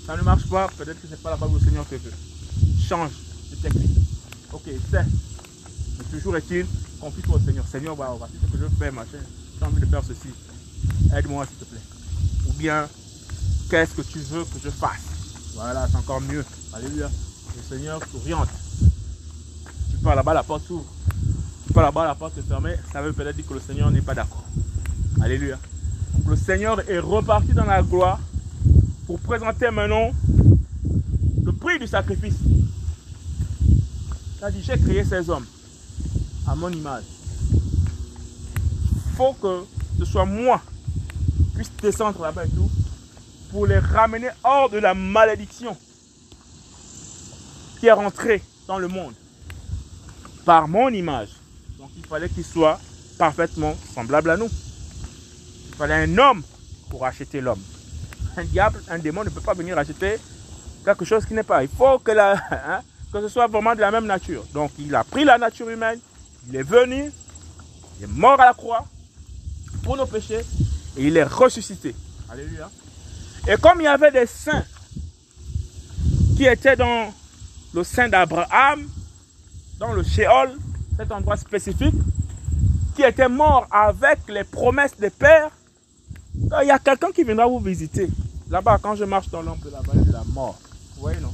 [0.06, 2.12] Ça ne marche pas, peut-être que ce n'est pas là-bas où le Seigneur te veut.
[2.88, 3.10] Change
[3.50, 3.98] de technique.
[4.52, 5.04] Ok, essaie.
[5.98, 6.66] Mais toujours est-il,
[7.00, 7.64] confie-toi au Seigneur.
[7.66, 9.18] Seigneur, va, va, ce que je fais, machin.
[9.58, 10.28] J'ai envie de faire ceci.
[11.16, 11.80] Aide-moi s'il te plaît.
[12.48, 12.88] Ou bien,
[13.68, 15.52] qu'est-ce que tu veux que je fasse?
[15.54, 16.44] Voilà, c'est encore mieux.
[16.72, 17.10] Alléluia.
[17.56, 18.48] Le Seigneur t'oriente.
[19.90, 20.86] Tu pars là-bas, la porte s'ouvre.
[21.66, 22.76] Tu pars là-bas, la porte est fermée.
[22.92, 24.44] Ça veut peut-être dire que le Seigneur n'est pas d'accord.
[25.20, 25.58] Alléluia.
[26.24, 28.20] le Seigneur est reparti dans la gloire
[29.06, 30.12] pour présenter maintenant
[31.42, 32.34] le prix du sacrifice.
[34.42, 35.46] Dit, j'ai créé ces hommes
[36.46, 37.02] à mon image.
[37.52, 39.64] Il faut que
[39.98, 40.60] ce soit moi
[41.56, 42.70] puisse descendre là-bas et tout,
[43.50, 45.76] pour les ramener hors de la malédiction
[47.80, 49.14] qui est rentrée dans le monde
[50.44, 51.30] par mon image.
[51.78, 52.78] Donc il fallait qu'il soit
[53.18, 54.50] parfaitement semblable à nous.
[55.68, 56.42] Il fallait un homme
[56.90, 57.62] pour acheter l'homme.
[58.36, 60.18] Un diable, un démon ne peut pas venir acheter
[60.84, 61.64] quelque chose qui n'est pas.
[61.64, 62.82] Il faut que, la, hein,
[63.20, 64.44] que ce soit vraiment de la même nature.
[64.52, 65.98] Donc il a pris la nature humaine,
[66.48, 67.10] il est venu,
[67.98, 68.84] il est mort à la croix
[69.82, 70.44] pour nos péchés
[70.96, 71.94] et il est ressuscité.
[72.30, 72.70] Alléluia.
[73.48, 74.64] Et comme il y avait des saints
[76.36, 77.12] qui étaient dans
[77.72, 78.86] le sein d'Abraham,
[79.78, 80.50] dans le Sheol,
[80.96, 81.94] cet endroit spécifique,
[82.94, 85.50] qui étaient morts avec les promesses des pères,
[86.34, 88.08] il y a quelqu'un qui viendra vous visiter.
[88.50, 90.58] Là-bas, quand je marche dans l'ombre de la vallée de la mort,
[90.94, 91.32] vous voyez, non?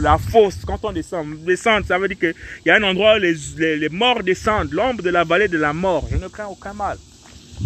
[0.00, 2.34] La fosse, quand on descend, descendre, ça veut dire qu'il
[2.66, 5.72] y a un endroit où les, les, morts descendent, l'ombre de la vallée de la
[5.72, 6.06] mort.
[6.10, 6.98] Je ne crains aucun mal,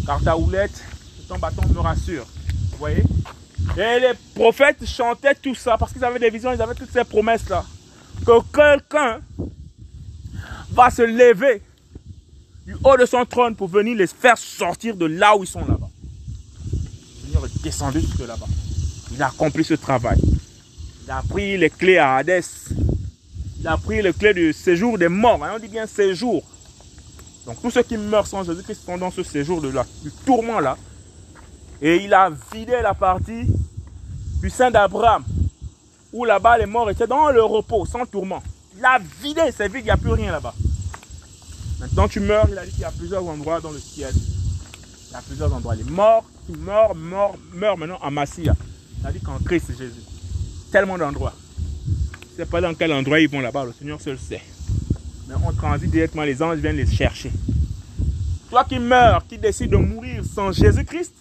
[0.07, 0.83] car ta houlette
[1.29, 2.25] ton bâton me rassure.
[2.73, 3.05] Vous voyez?
[3.77, 7.05] Et les prophètes chantaient tout ça parce qu'ils avaient des visions, ils avaient toutes ces
[7.05, 7.65] promesses-là.
[8.27, 9.21] Que quelqu'un
[10.73, 11.63] va se lever
[12.67, 15.61] du haut de son trône pour venir les faire sortir de là où ils sont
[15.61, 15.89] là-bas.
[16.73, 18.47] Le Seigneur est descendu jusque là-bas.
[19.13, 20.19] Il a accompli ce travail.
[21.09, 22.43] Il a pris les clés à Hadès.
[23.59, 25.41] Il a pris les clés du séjour des morts.
[25.41, 26.43] On dit bien séjour.
[27.47, 29.71] Donc tous ceux qui meurent sans Jésus-Christ sont dans ce séjour de
[30.03, 30.77] du tourment là.
[31.81, 33.47] Et il a vidé la partie
[34.43, 35.25] du sein d'Abraham,
[36.13, 38.43] où là-bas les morts étaient dans le repos, sans tourment.
[38.77, 40.53] Il a vidé, c'est vide, il n'y a plus rien là-bas.
[41.81, 44.13] Maintenant tu meurs, il a dit qu'il y a plusieurs endroits dans le ciel.
[44.15, 45.75] Il y a plusieurs endroits.
[45.75, 48.55] Les morts qui meurent, meurent, meurent maintenant en Massia.
[49.01, 50.08] Il a dit qu'en Christ Jésus.
[50.71, 51.33] Tellement d'endroits.
[52.21, 54.43] Je ne sais pas dans quel endroit ils vont là-bas, le Seigneur seul sait.
[55.27, 57.33] Mais on transite directement, les anges viennent les chercher.
[58.51, 61.15] Toi qui meurs, qui décides de mourir sans Jésus-Christ,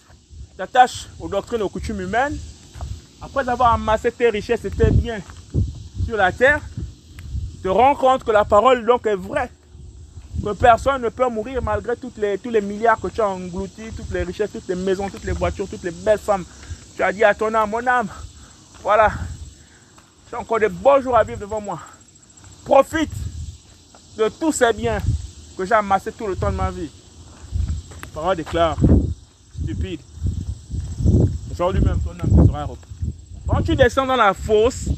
[0.56, 2.36] t'attaches aux doctrines, aux coutumes humaines,
[3.20, 5.20] après avoir amassé tes richesses et tes biens
[6.06, 6.60] sur la terre,
[7.62, 9.50] te rends compte que la parole donc est vraie.
[10.42, 14.12] Que personne ne peut mourir malgré les, tous les milliards que tu as engloutis, toutes
[14.12, 16.44] les richesses, toutes les maisons, toutes les voitures, toutes les belles femmes.
[16.96, 18.08] Tu as dit à ton âme, mon âme,
[18.82, 19.10] voilà,
[20.30, 21.78] j'ai encore de beaux jours à vivre devant moi.
[22.64, 23.12] Profite
[24.16, 24.98] de tous ces biens
[25.56, 26.90] que j'ai amassés tout le temps de ma vie.
[28.12, 28.76] Parole déclare,
[29.62, 30.00] stupide,
[31.52, 32.86] Aujourd'hui même, ton âme sera repos.
[33.48, 34.90] Quand tu descends dans la fosse,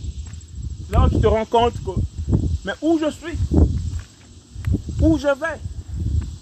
[0.91, 1.91] là tu te rends compte que,
[2.67, 3.39] mais où je suis?
[5.01, 5.59] Où je vais?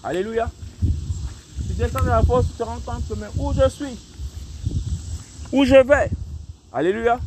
[0.03, 0.49] Alléluia.
[0.81, 3.97] Tu descends dans la fosse, tu te rends compte que, mais où je suis?
[5.53, 6.09] Où je vais?
[6.73, 7.17] Alléluia.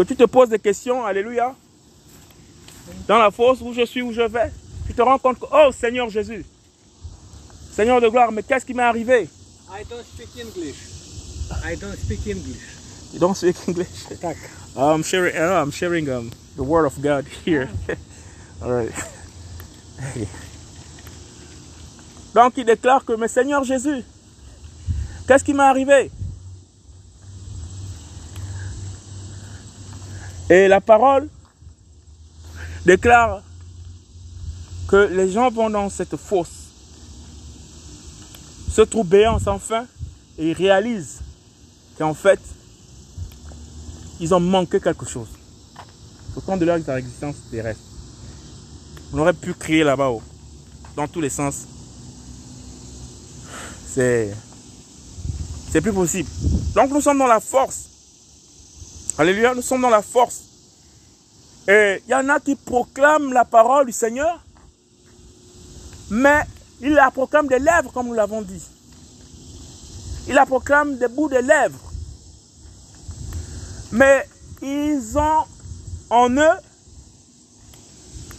[0.00, 1.54] Que tu te poses des questions, Alléluia.
[3.06, 4.50] Dans la fosse, où je suis, où je vais,
[4.86, 6.42] tu te rends compte que, oh Seigneur Jésus,
[7.70, 9.28] Seigneur de gloire, mais qu'est-ce qui m'est arrivé?
[9.68, 10.74] I don't speak English.
[11.62, 12.62] I don't speak English.
[13.12, 14.06] You don't speak English?
[14.74, 15.36] I'm sharing.
[15.36, 17.68] Uh, I'm sharing um, the word of God here.
[18.62, 18.94] All right.
[22.34, 24.02] Donc il déclare que, mais Seigneur Jésus,
[25.28, 26.10] qu'est-ce qui m'est arrivé?
[30.50, 31.28] Et la parole
[32.84, 33.40] déclare
[34.88, 36.48] que les gens vont dans cette fosse
[38.72, 39.86] se trouve béant sans fin
[40.38, 41.20] et ils réalisent
[41.96, 42.40] qu'en fait,
[44.18, 45.28] ils ont manqué quelque chose.
[46.34, 47.82] Au de leur existence terrestre.
[49.12, 50.10] On aurait pu crier là-bas,
[50.96, 51.66] dans tous les sens.
[53.86, 54.34] C'est
[55.80, 56.28] plus possible.
[56.74, 57.89] Donc nous sommes dans la force.
[59.20, 60.44] Alléluia, nous sommes dans la force.
[61.68, 64.42] Et il y en a qui proclament la parole du Seigneur,
[66.08, 66.40] mais
[66.80, 68.62] il la proclame des lèvres, comme nous l'avons dit.
[70.26, 71.92] Il la proclame des bouts de lèvres.
[73.92, 74.26] Mais
[74.62, 75.44] ils ont
[76.08, 76.58] en eux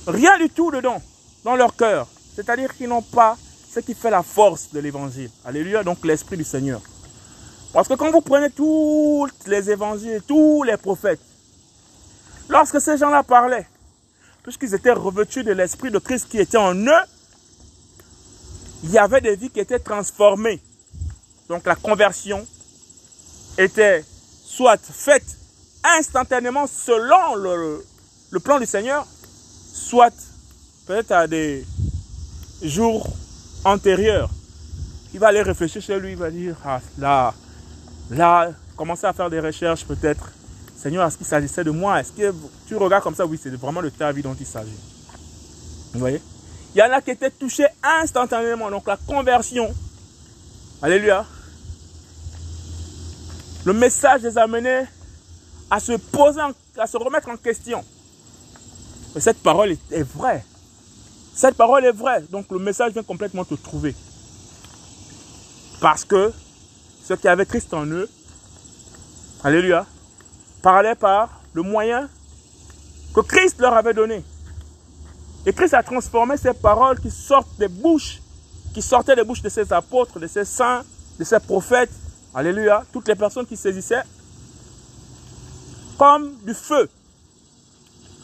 [0.08, 1.00] rien du tout dedans,
[1.44, 2.08] dans leur cœur.
[2.36, 3.38] C'est-à-dire qu'ils n'ont pas
[3.72, 5.30] ce qui fait la force de l'évangile.
[5.46, 6.82] Alléluia, donc l'Esprit du Seigneur.
[7.74, 11.22] Parce que quand vous prenez tous les évangiles, tous les prophètes,
[12.50, 13.68] lorsque ces gens-là parlaient,
[14.44, 17.04] puisqu'ils étaient revêtus de l'Esprit de Christ qui était en eux,
[18.84, 20.60] il y avait des vies qui étaient transformées.
[21.48, 22.46] Donc la conversion
[23.58, 24.04] était
[24.44, 25.38] soit faite
[25.98, 29.06] instantanément selon le, plan du Seigneur,
[29.74, 30.14] soit
[30.88, 31.66] peut-être à des
[32.62, 33.08] jours
[33.64, 34.30] antérieurs.
[35.14, 37.34] Il va aller réfléchir chez lui, il va dire, ah là,
[38.12, 40.32] là, commencer à faire des recherches peut-être.
[40.78, 42.00] Seigneur, est-ce qu'il s'agissait de moi?
[42.00, 42.34] Est-ce que
[42.68, 43.26] tu regardes comme ça?
[43.26, 44.72] Oui, c'est vraiment de ta vie dont il s'agit.
[45.94, 46.22] Vous voyez?
[46.74, 48.70] Il y en a qui étaient touchés instantanément.
[48.72, 49.74] Donc la conversion.
[50.82, 51.26] Alléluia.
[53.66, 54.86] Le message les a amenés
[55.70, 56.42] à se poser,
[56.78, 57.84] à se remettre en question.
[59.14, 60.44] Mais cette parole est vraie.
[61.36, 62.24] Cette parole est vraie.
[62.32, 63.94] Donc le message vient complètement te trouver.
[65.80, 66.32] Parce que
[67.16, 68.10] qui avaient Christ en eux,
[69.44, 69.88] Alléluia,
[70.62, 72.08] parlaient par le moyen
[73.16, 74.24] que Christ leur avait donné.
[75.48, 78.22] Et Christ a transformé ces paroles qui sortent des bouches,
[78.74, 80.84] qui sortaient des bouches de ses apôtres, de ses saints,
[81.18, 81.90] de ses prophètes,
[82.36, 84.04] alléluia, toutes les personnes qui saisissaient,
[85.98, 86.88] comme du feu.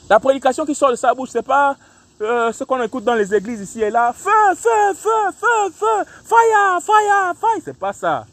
[0.09, 1.75] La prédication qui sort de sa bouche, ce n'est pas
[2.21, 4.13] euh, ce qu'on écoute dans les églises ici et là.
[4.13, 7.61] Feu, feu, feu, feu, feu, fire, fire, fire.
[7.65, 8.25] C'est pas ça.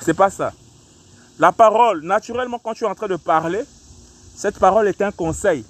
[0.00, 0.52] C'est pas ça.
[1.38, 3.64] La parole, naturellement, quand tu es en train de parler,
[4.36, 5.64] Cette parole est un conseil.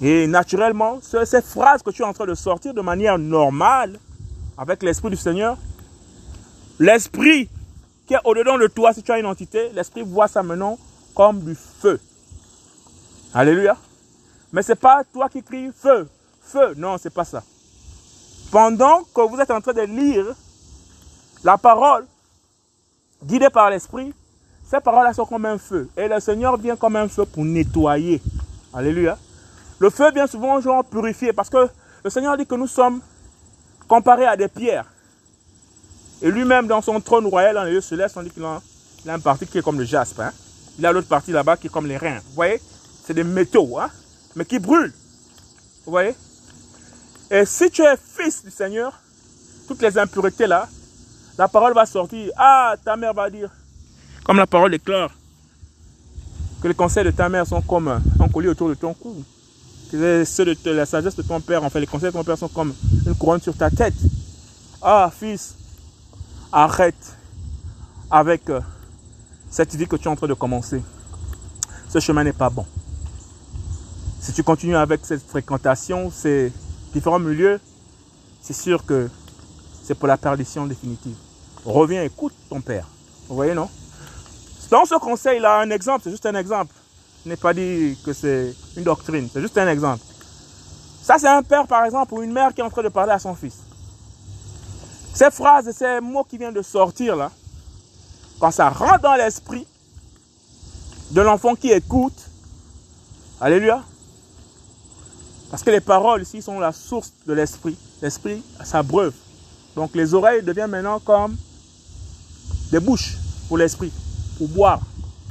[0.00, 4.00] Et naturellement, ces phrases que tu es en train de sortir de manière normale,
[4.56, 5.58] avec l'Esprit du Seigneur,
[6.78, 7.50] l'Esprit
[8.06, 10.78] qui est au-dedans de toi, si tu as une entité, l'Esprit voit ça maintenant
[11.14, 12.00] comme du feu.
[13.34, 13.76] Alléluia.
[14.50, 16.08] Mais ce n'est pas toi qui cries feu,
[16.40, 16.72] feu.
[16.78, 17.42] Non, ce n'est pas ça.
[18.50, 20.24] Pendant que vous êtes en train de lire
[21.44, 22.06] la parole,
[23.24, 24.12] guidée par l'Esprit,
[24.70, 25.88] ces paroles sont comme un feu.
[25.96, 28.22] Et le Seigneur vient comme un feu pour nettoyer.
[28.72, 29.18] Alléluia.
[29.78, 31.68] Le feu vient souvent genre purifier parce que
[32.04, 33.00] le Seigneur dit que nous sommes
[33.88, 34.86] comparés à des pierres.
[36.22, 38.60] Et lui-même, dans son trône royal dans les lieux célestes, on dit qu'il a,
[39.06, 40.20] une partie qui est comme le jaspe.
[40.20, 40.32] Hein.
[40.78, 42.18] Il a l'autre partie là-bas qui est comme les reins.
[42.28, 42.60] Vous voyez?
[43.04, 43.90] C'est des métaux, hein,
[44.36, 44.92] mais qui brûlent.
[45.84, 46.14] Vous voyez?
[47.30, 48.92] Et si tu es fils du Seigneur,
[49.66, 50.68] toutes les impuretés là,
[51.40, 52.30] la parole va sortir.
[52.36, 53.48] Ah, ta mère va dire,
[54.24, 55.10] comme la parole déclare,
[56.60, 59.24] que les conseils de ta mère sont comme un collier autour de ton cou
[59.90, 62.48] ceux de la sagesse de ton père, en fait, les conseils de ton père sont
[62.48, 62.74] comme
[63.06, 63.94] une couronne sur ta tête.
[64.82, 65.56] Ah, fils,
[66.52, 67.16] arrête
[68.10, 68.60] avec euh,
[69.48, 70.82] cette idée que tu es en train de commencer.
[71.88, 72.66] Ce chemin n'est pas bon.
[74.20, 76.52] Si tu continues avec cette fréquentation, ces
[76.92, 77.58] différents milieux,
[78.42, 79.08] c'est sûr que
[79.82, 81.16] c'est pour la perdition définitive.
[81.64, 82.86] Reviens, écoute ton père.
[83.28, 83.68] Vous voyez, non?
[84.70, 86.74] Dans ce conseil-là, un exemple, c'est juste un exemple.
[87.24, 90.04] Je n'ai pas dit que c'est une doctrine, c'est juste un exemple.
[91.02, 93.12] Ça, c'est un père, par exemple, ou une mère qui est en train de parler
[93.12, 93.58] à son fils.
[95.12, 97.30] Ces phrases ces mots qui viennent de sortir là,
[98.38, 99.66] quand ça rentre dans l'esprit
[101.10, 102.30] de l'enfant qui écoute,
[103.42, 103.82] Alléluia.
[105.50, 107.76] Parce que les paroles ici sont la source de l'esprit.
[108.02, 109.14] L'esprit s'abreuve.
[109.74, 111.36] Donc les oreilles deviennent maintenant comme
[112.70, 113.16] des bouches
[113.48, 113.92] pour l'esprit,
[114.38, 114.80] pour boire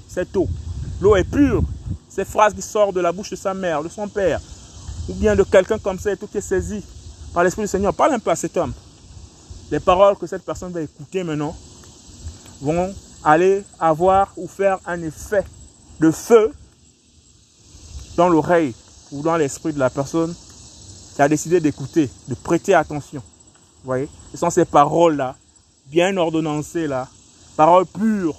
[0.07, 0.47] cette eau.
[1.01, 1.63] L'eau est pure,
[2.09, 4.41] ces phrases qui sortent de la bouche de sa mère, de son père,
[5.07, 6.83] ou bien de quelqu'un comme ça et tout qui est saisi
[7.33, 7.93] par l'Esprit du Seigneur.
[7.93, 8.73] Parle un peu à cet homme.
[9.71, 11.55] Les paroles que cette personne va écouter maintenant
[12.61, 15.43] vont aller avoir ou faire un effet
[15.99, 16.51] de feu
[18.17, 18.73] dans l'oreille
[19.11, 20.33] ou dans l'esprit de la personne
[21.15, 23.21] qui a décidé d'écouter, de prêter attention.
[23.83, 24.09] Vous voyez?
[24.31, 25.35] Ce sont ces paroles-là,
[25.87, 27.07] bien ordonnancées là,
[27.59, 28.37] paroles pures,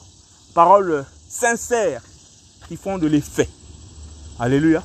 [0.54, 2.00] paroles sincères,
[2.66, 3.50] qui font de l'effet.
[4.38, 4.82] Alléluia.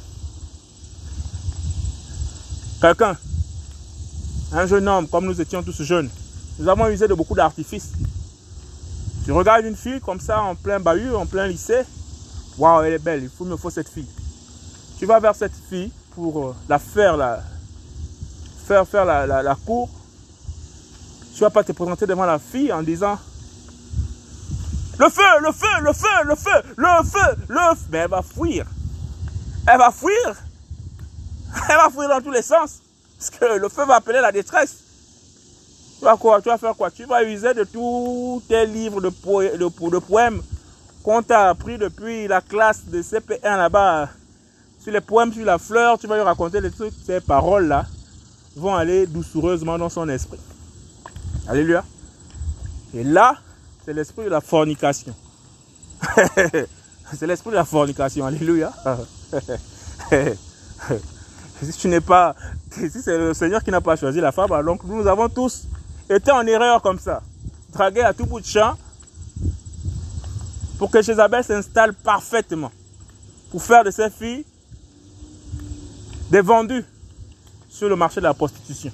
[2.82, 3.16] Quelqu'un,
[4.52, 6.10] un jeune homme, comme nous étions tous jeunes,
[6.60, 7.94] nous avons usé de beaucoup d'artifices.
[9.24, 11.84] Tu regardes une fille comme ça, en plein bahut, en plein lycée.
[12.58, 14.10] Waouh, elle est belle, il faut me faut cette fille.
[15.00, 17.42] Tu vas vers cette fille pour euh, la faire, la,
[18.68, 19.90] faire, faire la, la, cour.
[21.34, 23.18] Tu vas pas te présenter devant la fille en disant
[24.98, 27.86] le feu, le feu, le feu, le feu, le feu, le feu.
[27.92, 28.66] Mais elle va fuir.
[29.68, 30.36] Elle va fuir.
[31.70, 32.80] Elle va fuir dans tous les sens.
[33.18, 34.76] Parce que le feu va appeler la détresse.
[36.00, 36.92] Tu vas quoi Tu vas faire quoi?
[36.92, 40.42] Tu vas user de tous tes livres de, de, poèmes
[41.04, 44.10] qu'on t'a appris depuis la classe de CP1 là-bas.
[44.82, 46.94] Sur les poèmes, sur la fleur, tu vas lui raconter les trucs.
[47.06, 47.86] Ces paroles-là
[48.56, 50.40] vont aller doucereusement dans son esprit.
[51.48, 51.84] Alléluia.
[52.94, 53.38] Et là,
[53.86, 55.14] c'est l'esprit de la fornication.
[57.14, 58.26] c'est l'esprit de la fornication.
[58.26, 58.74] Alléluia.
[61.62, 62.36] si tu n'es pas,
[62.72, 65.68] si c'est le Seigneur qui n'a pas choisi la femme, alors nous avons tous
[66.10, 67.22] été en erreur comme ça.
[67.72, 68.74] Dragué à tout bout de champ
[70.80, 72.72] pour que Jézabel s'installe parfaitement.
[73.52, 74.46] Pour faire de ses filles
[76.32, 76.84] des vendus
[77.70, 78.92] sur le marché de la prostitution.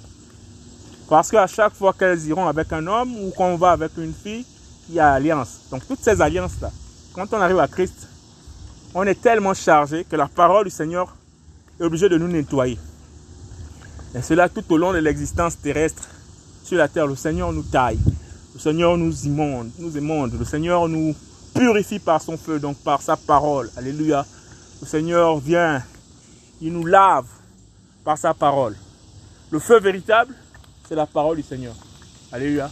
[1.08, 4.46] Parce qu'à chaque fois qu'elles iront avec un homme ou qu'on va avec une fille,
[4.90, 5.62] il y a alliance.
[5.72, 6.72] Donc toutes ces alliances-là,
[7.14, 8.08] quand on arrive à Christ,
[8.94, 11.16] on est tellement chargé que la parole du Seigneur
[11.80, 12.78] est obligée de nous nettoyer.
[14.14, 16.10] Et cela tout au long de l'existence terrestre
[16.64, 17.08] sur la terre.
[17.08, 18.00] Le Seigneur nous taille.
[18.54, 20.38] Le Seigneur nous immonde, nous émonde.
[20.38, 21.16] Le Seigneur nous
[21.54, 23.72] purifie par son feu, donc par sa parole.
[23.78, 24.26] Alléluia.
[24.82, 25.82] Le Seigneur vient,
[26.60, 27.26] il nous lave
[28.04, 28.76] par sa parole.
[29.50, 30.34] Le feu véritable,
[30.88, 31.76] c'est la parole du Seigneur.
[32.32, 32.70] Alléluia.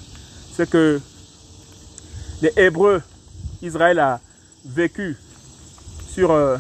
[0.53, 0.99] C'est que
[2.42, 3.02] les Hébreux,
[3.62, 4.20] Israël a
[4.66, 5.18] vécu
[6.10, 6.58] sur euh,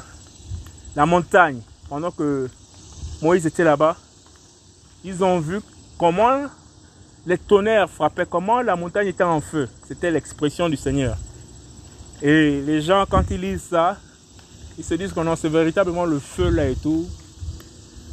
[0.95, 2.49] la montagne pendant que
[3.21, 3.95] Moïse était là-bas.
[5.03, 5.61] Ils ont vu
[5.97, 6.45] comment
[7.25, 9.69] les tonnerres frappaient, comment la montagne était en feu.
[9.87, 11.17] C'était l'expression du Seigneur.
[12.21, 13.97] Et les gens, quand ils lisent ça,
[14.77, 17.07] ils se disent que non, c'est véritablement le feu là et tout.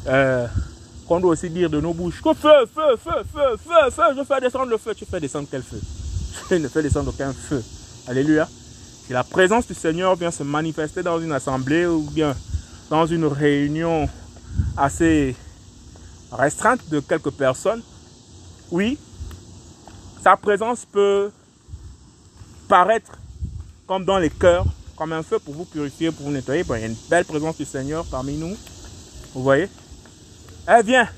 [0.07, 0.47] Euh,
[1.09, 4.25] qu'on doit aussi dire de nos bouches que feu, feu, feu, feu, feu, feu, je
[4.25, 4.95] fais descendre le feu.
[4.95, 5.81] Tu fais descendre quel feu?
[6.51, 7.63] il ne fait descendre aucun feu.
[8.07, 8.49] Alléluia.
[9.07, 12.35] Si la présence du Seigneur vient se manifester dans une assemblée ou bien
[12.91, 14.09] dans une réunion
[14.77, 15.37] assez
[16.33, 17.83] restreinte de quelques personnes,
[18.71, 18.99] oui,
[20.23, 21.31] sa présence peut
[22.69, 23.13] paraître
[23.87, 24.67] comme dans les cœurs,
[24.97, 26.65] comme un feu pour vous purifier, pour vous nettoyer.
[26.69, 28.57] il y a une belle présence du Seigneur parmi nous.
[29.35, 29.69] Vous voyez
[30.67, 31.09] Elle vient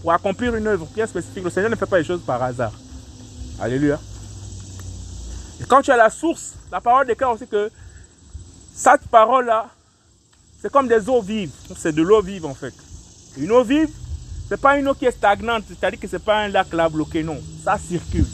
[0.00, 1.42] pour accomplir une œuvre bien spécifique.
[1.42, 2.72] Le Seigneur ne fait pas les choses par hasard.
[3.58, 3.98] Alléluia.
[5.68, 7.70] Quand tu as la source, la parole déclare aussi que
[8.74, 9.68] cette parole-là,
[10.60, 11.52] c'est comme des eaux vives.
[11.76, 12.74] C'est de l'eau vive en fait.
[13.36, 13.90] Une eau vive,
[14.48, 17.22] c'est pas une eau qui est stagnante, c'est-à-dire que c'est pas un lac là bloqué,
[17.22, 17.40] non.
[17.64, 18.26] Ça circule.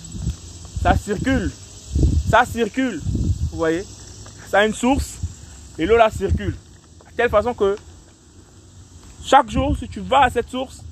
[0.83, 1.51] Ça circule.
[2.29, 3.01] Ça circule.
[3.51, 3.85] Vous voyez?
[4.51, 5.15] Ça a une source
[5.79, 6.53] et l'eau là circule.
[6.53, 7.77] De telle façon que
[9.25, 10.83] chaque jour, si tu vas à cette source,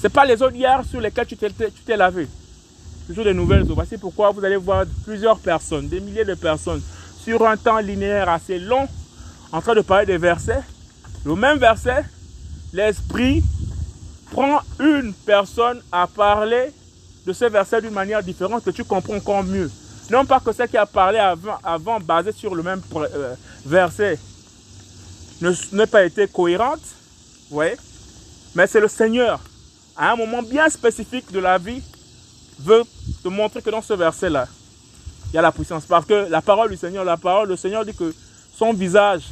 [0.00, 2.28] c'est pas les eaux d'hier sur lesquelles tu t'es lavé.
[3.06, 3.64] Toujours des nouvelles.
[3.64, 6.82] Voici pourquoi vous allez voir plusieurs personnes, des milliers de personnes,
[7.22, 8.88] sur un temps linéaire assez long,
[9.52, 10.62] en train de parler des versets.
[11.24, 12.04] Le même verset,
[12.72, 13.42] l'Esprit
[14.30, 16.72] prend une personne à parler
[17.26, 19.70] de ce verset d'une manière différente que tu comprends encore mieux.
[20.10, 23.34] Non pas que celle qui a parlé avant, avant basé sur le même euh,
[23.64, 24.18] verset
[25.72, 26.80] n'ait pas été cohérente,
[27.50, 27.76] voyez,
[28.54, 29.40] mais c'est le Seigneur,
[29.96, 31.82] à un moment bien spécifique de la vie,
[32.60, 32.82] veut
[33.22, 34.46] te montrer que dans ce verset-là,
[35.32, 35.84] il y a la puissance.
[35.86, 38.14] Parce que la parole du Seigneur, la parole du Seigneur dit que
[38.56, 39.24] son visage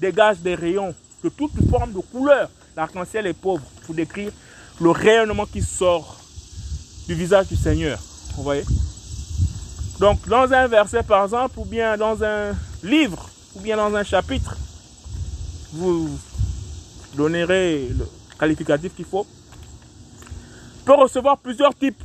[0.00, 2.48] dégage des rayons de toute forme de couleur.
[2.76, 4.32] L'arc-en-ciel est pauvre pour décrire
[4.80, 6.16] le rayonnement qui sort
[7.06, 7.98] du visage du Seigneur.
[8.36, 8.64] Vous voyez?
[9.98, 14.02] Donc, dans un verset, par exemple, ou bien dans un livre, ou bien dans un
[14.02, 14.56] chapitre,
[15.72, 16.08] vous
[17.14, 18.06] donnerez le
[18.38, 19.26] qualificatif qu'il faut,
[20.86, 22.02] peut recevoir plusieurs types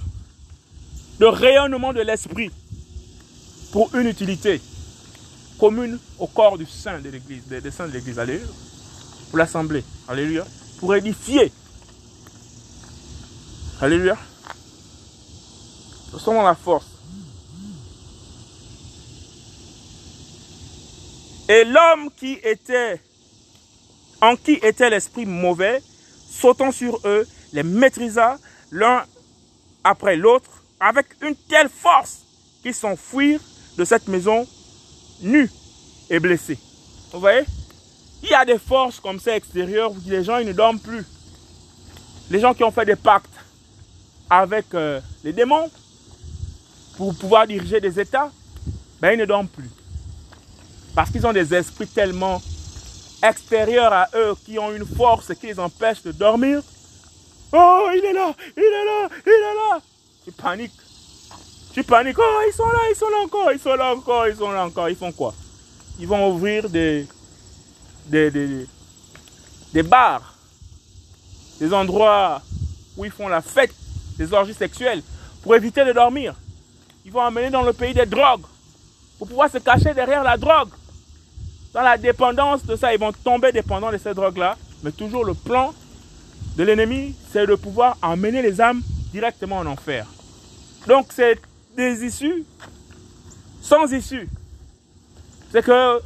[1.20, 2.52] de rayonnement de l'esprit
[3.72, 4.62] pour une utilité
[5.60, 8.20] commune au corps du saint de l'Église, des, saints de l'Église.
[8.20, 8.48] Alléluia.
[9.30, 9.84] Pour l'assemblée.
[10.08, 10.46] Alléluia.
[10.80, 11.52] Pour édifier.
[13.82, 14.18] Alléluia.
[16.12, 16.86] Nous sommes la force.
[21.48, 23.00] Et l'homme qui était,
[24.22, 25.82] en qui était l'esprit mauvais,
[26.30, 28.40] sautant sur eux, les maîtrisa
[28.72, 29.06] l'un
[29.84, 32.20] après l'autre avec une telle force
[32.62, 33.42] qu'ils s'enfuirent
[33.78, 34.48] de cette maison
[35.22, 35.50] nus
[36.10, 36.58] et blessés.
[37.12, 37.46] Vous voyez?
[38.24, 41.06] Il y a des forces comme ça extérieures où les gens ils ne dorment plus.
[42.30, 43.30] Les gens qui ont fait des pactes
[44.30, 45.70] avec euh, les démons
[46.98, 48.32] pour pouvoir diriger des États,
[49.00, 49.70] ben, ils ne dorment plus.
[50.96, 52.42] Parce qu'ils ont des esprits tellement
[53.22, 56.62] extérieurs à eux qui ont une force qui les empêche de dormir.
[57.52, 59.82] Oh, il est là, il est là, il est là.
[60.26, 60.72] Tu paniques.
[61.74, 62.18] Tu paniques.
[62.20, 64.66] Oh, ils sont là, ils sont là encore, ils sont là encore, ils sont là
[64.66, 64.90] encore.
[64.90, 65.34] Ils font quoi?
[66.00, 67.08] Ils vont ouvrir des,
[68.08, 68.68] des, des,
[69.72, 70.34] des bars,
[71.60, 72.42] des endroits
[72.98, 73.74] où ils font la fête,
[74.18, 75.04] des orgies sexuelles,
[75.44, 76.34] pour éviter de dormir.
[77.06, 78.46] Ils vont emmener dans le pays des drogues,
[79.20, 80.70] pour pouvoir se cacher derrière la drogue.
[81.72, 84.58] Dans la dépendance de ça, ils vont tomber dépendants de ces drogues-là.
[84.82, 85.74] Mais toujours le plan
[86.56, 90.08] de l'ennemi, c'est de pouvoir emmener les âmes directement en enfer.
[90.88, 91.40] Donc c'est
[91.76, 92.46] des issues
[93.62, 94.30] sans issue.
[95.52, 96.00] C'est que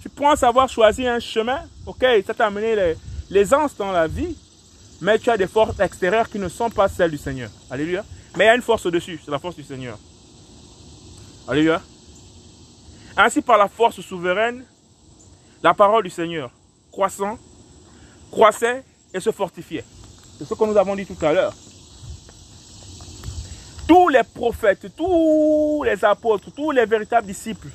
[0.00, 2.96] tu penses avoir choisi un chemin, ok, ça t'a amené
[3.30, 4.36] l'aisance dans la vie,
[5.00, 7.50] mais tu as des forces extérieures qui ne sont pas celles du Seigneur.
[7.70, 8.04] Alléluia.
[8.36, 9.98] Mais il y a une force au-dessus, c'est la force du Seigneur.
[11.48, 11.82] Alléluia.
[13.16, 14.64] Ainsi, par la force souveraine,
[15.62, 16.50] la parole du Seigneur
[16.90, 17.38] croissant,
[18.30, 19.84] croissait et se fortifiait.
[20.38, 21.54] C'est ce que nous avons dit tout à l'heure
[23.86, 27.68] tous les prophètes, tous les apôtres, tous les véritables disciples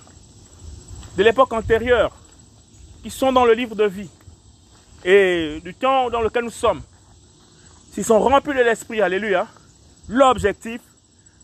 [1.17, 2.11] de l'époque antérieure
[3.03, 4.09] qui sont dans le livre de vie
[5.05, 6.81] et du temps dans lequel nous sommes,
[7.91, 9.47] s'ils sont remplis de l'esprit, alléluia,
[10.07, 10.81] l'objectif,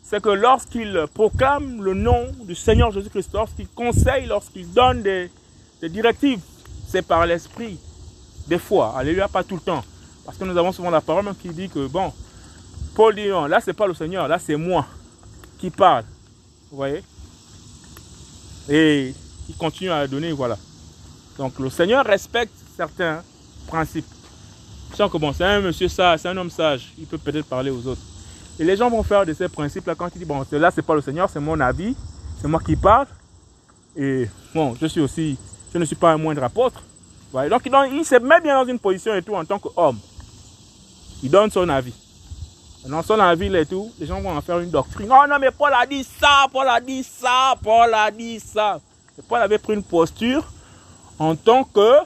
[0.04, 5.32] c'est que lorsqu'ils proclament le nom du Seigneur Jésus-Christ, lorsqu'ils conseillent, lorsqu'ils donnent des,
[5.82, 6.42] directives,
[6.88, 7.80] c'est par l'esprit.
[8.48, 9.84] Des fois, alléluia, pas tout le temps.
[10.26, 12.14] Parce que nous avons souvent la parole qui dit que, bon,
[12.96, 14.86] Paul dit non, là c'est pas le Seigneur, là c'est moi
[15.60, 16.06] qui parle.
[16.70, 17.04] Vous voyez?
[18.70, 19.14] Et
[19.50, 20.58] il continue à donner, voilà.
[21.38, 23.24] Donc le Seigneur respecte certains
[23.68, 24.06] principes.
[24.94, 27.72] Sans que bon, c'est un monsieur sage, c'est un homme sage, il peut peut-être parler
[27.72, 28.02] aux autres.
[28.60, 30.94] Et les gens vont faire de ces principes-là quand il dit, bon, là c'est pas
[30.94, 31.96] le Seigneur, c'est mon avis,
[32.40, 33.08] c'est moi qui parle.
[33.96, 35.38] Et bon, je suis aussi,
[35.74, 36.84] je ne suis pas un moindre apôtre.
[37.32, 37.50] Voyez?
[37.50, 39.98] Donc il, il se met bien dans une position et tout en tant qu'homme.
[41.24, 41.94] Il donne son avis.
[42.86, 45.08] Dans la ville et tout, les gens vont en faire une doctrine.
[45.10, 48.82] Oh non, mais Paul a dit ça, Paul a dit ça, Paul a dit ça.
[49.18, 50.44] Et Paul avait pris une posture
[51.18, 52.00] en tant que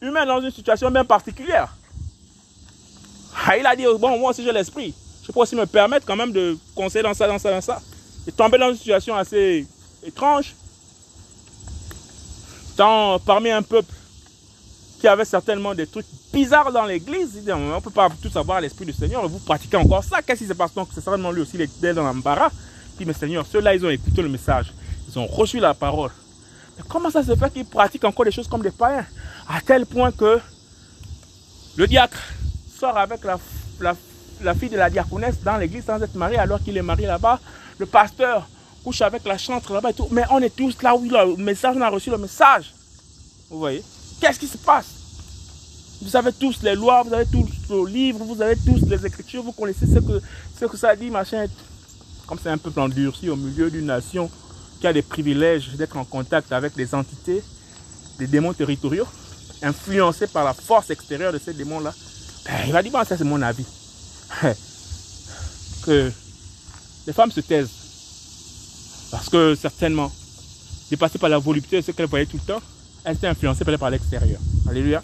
[0.00, 1.72] humain dans une situation bien particulière.
[3.46, 4.92] Ah, il a dit, bon, moi aussi j'ai l'esprit.
[5.24, 7.80] Je peux aussi me permettre quand même de conseiller dans ça, dans ça, dans ça.
[8.26, 9.66] Et tomber dans une situation assez
[10.04, 10.54] étrange.
[12.76, 13.92] Tant parmi un peuple
[15.04, 17.38] qui avait certainement des trucs bizarres dans l'église.
[17.50, 19.28] On ne peut pas tout savoir l'esprit du Seigneur.
[19.28, 20.22] Vous pratiquez encore ça.
[20.22, 20.72] Qu'est-ce qui se passe?
[20.72, 22.48] Donc C'est certainement lui aussi, il était dans l'embarras.
[22.94, 24.72] Il dit, mais Seigneur, ceux-là, ils ont écouté le message.
[25.06, 26.10] Ils ont reçu la parole.
[26.78, 29.04] Mais comment ça se fait qu'ils pratiquent encore des choses comme des païens?
[29.46, 30.40] À tel point que
[31.76, 32.22] le diacre
[32.80, 33.38] sort avec la,
[34.40, 37.40] la, fille de la diaconesse dans l'église sans être marié alors qu'il est marié là-bas.
[37.76, 38.48] Le pasteur
[38.82, 40.08] couche avec la chantre là-bas et tout.
[40.12, 42.72] Mais on est tous là où le message, on a reçu le message.
[43.50, 43.84] Vous voyez?
[44.20, 44.86] Qu'est-ce qui se passe?
[46.02, 49.42] Vous avez tous les lois, vous avez tous les livres, vous avez tous les écritures,
[49.42, 50.20] vous connaissez ce que,
[50.58, 51.46] ce que ça dit, machin.
[52.26, 54.30] Comme c'est un peuple endurci au milieu d'une nation
[54.80, 57.42] qui a des privilèges d'être en contact avec des entités,
[58.18, 59.06] des démons territoriaux,
[59.62, 61.94] influencés par la force extérieure de ces démons-là,
[62.44, 63.64] ben, il va dire, bon, ça c'est mon avis.
[65.84, 66.10] que
[67.06, 67.70] les femmes se taisent.
[69.10, 70.10] Parce que certainement,
[70.90, 72.62] dépassées par la volupté ce qu'elles voyaient tout le temps,
[73.04, 74.40] elle était influencée par l'extérieur.
[74.68, 75.02] Alléluia.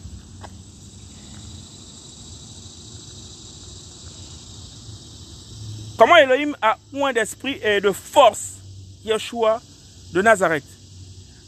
[5.99, 8.55] Comment Elohim a moins d'esprit et de force
[9.05, 9.61] Yeshua
[10.13, 10.65] de Nazareth,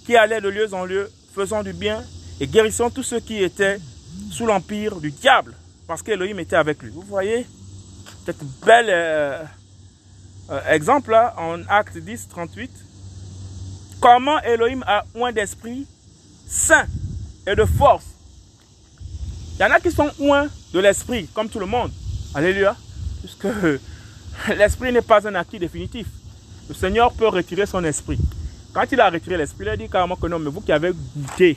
[0.05, 2.05] qui allait de lieu en lieu, faisant du bien
[2.39, 3.79] et guérissant tous ceux qui étaient
[4.31, 5.55] sous l'empire du diable,
[5.87, 6.91] parce qu'Elohim était avec lui.
[6.91, 7.47] Vous voyez
[8.27, 9.43] cet bel euh,
[10.51, 12.71] euh, exemple là en Acte 10, 38.
[14.01, 15.87] Comment Elohim a moins d'esprit
[16.53, 16.87] saint
[17.47, 18.05] et de force.
[19.57, 21.91] Il y en a qui sont loin de l'esprit, comme tout le monde.
[22.35, 22.77] Alléluia.
[23.21, 23.47] Puisque
[24.57, 26.07] l'esprit n'est pas un acquis définitif.
[26.69, 28.19] Le Seigneur peut retirer son esprit.
[28.73, 30.93] Quand il a retiré l'esprit, il a dit carrément que non, mais vous qui avez
[30.93, 31.57] goûté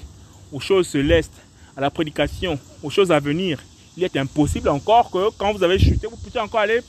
[0.51, 1.33] aux choses célestes,
[1.75, 3.59] à la prédication, aux choses à venir,
[3.97, 6.81] il est impossible encore que quand vous avez chuté, vous puissiez encore aller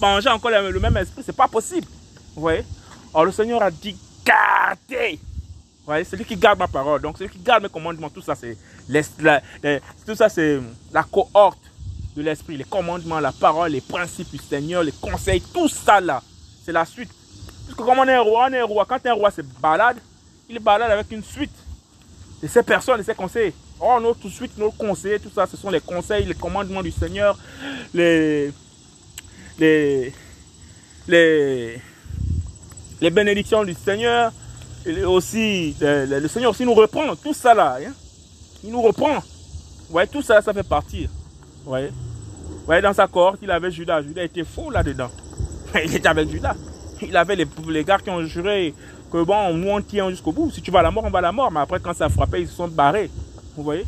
[0.00, 1.22] manger encore le même esprit.
[1.24, 1.86] C'est pas possible.
[2.34, 2.64] Vous voyez?
[3.12, 5.18] Or, le Seigneur a dit gardez
[5.86, 8.56] voyez, celui qui garde ma parole, donc celui qui garde mes commandements, tout ça c'est
[10.06, 10.60] tout ça c'est
[10.92, 11.60] la cohorte
[12.16, 16.22] de l'esprit, les commandements, la parole, les principes du Seigneur, les conseils, tout ça là,
[16.64, 17.10] c'est la suite.
[17.66, 18.86] Parce que comme on est un roi, on est un roi.
[18.88, 19.98] Quand un roi se balade,
[20.48, 21.52] il balade avec une suite
[22.42, 23.52] de ces personnes, de ces conseils.
[23.78, 27.38] Oh, notre suite, nos conseillers, tout ça, ce sont les conseils, les commandements du Seigneur,
[27.92, 28.50] les,
[29.58, 30.14] les,
[31.06, 31.82] les,
[33.00, 34.32] les bénédictions du Seigneur,
[35.04, 37.78] aussi, le, Seigneur aussi nous reprend, tout ça là.
[37.80, 37.92] Hein.
[38.64, 39.22] Il nous reprend.
[39.90, 41.08] Ouais, tout ça, ça fait partir.
[41.64, 41.90] Ouais.
[42.66, 44.02] Ouais, dans sa cohorte, il avait Judas.
[44.02, 45.10] Judas était faux là-dedans.
[45.84, 46.54] Il était avec Judas.
[47.02, 48.74] Il avait les, les gars qui ont juré
[49.10, 50.50] que bon, nous on tient jusqu'au bout.
[50.50, 51.50] Si tu vas à la mort, on va à la mort.
[51.50, 53.10] Mais après, quand ça frappait, ils se sont barrés.
[53.56, 53.84] Vous voyez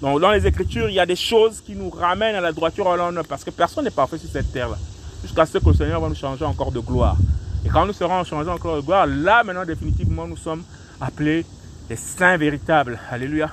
[0.00, 2.88] Donc, dans les Écritures, il y a des choses qui nous ramènent à la droiture
[2.88, 3.24] à l'honneur.
[3.26, 4.78] Parce que personne n'est parfait sur cette terre-là.
[5.22, 7.16] Jusqu'à ce que le Seigneur va nous changer encore de gloire.
[7.64, 10.62] Et quand nous serons changés encore de gloire, là maintenant définitivement nous sommes
[11.00, 11.46] appelés
[11.88, 12.98] les saints véritables.
[13.10, 13.50] Alléluia.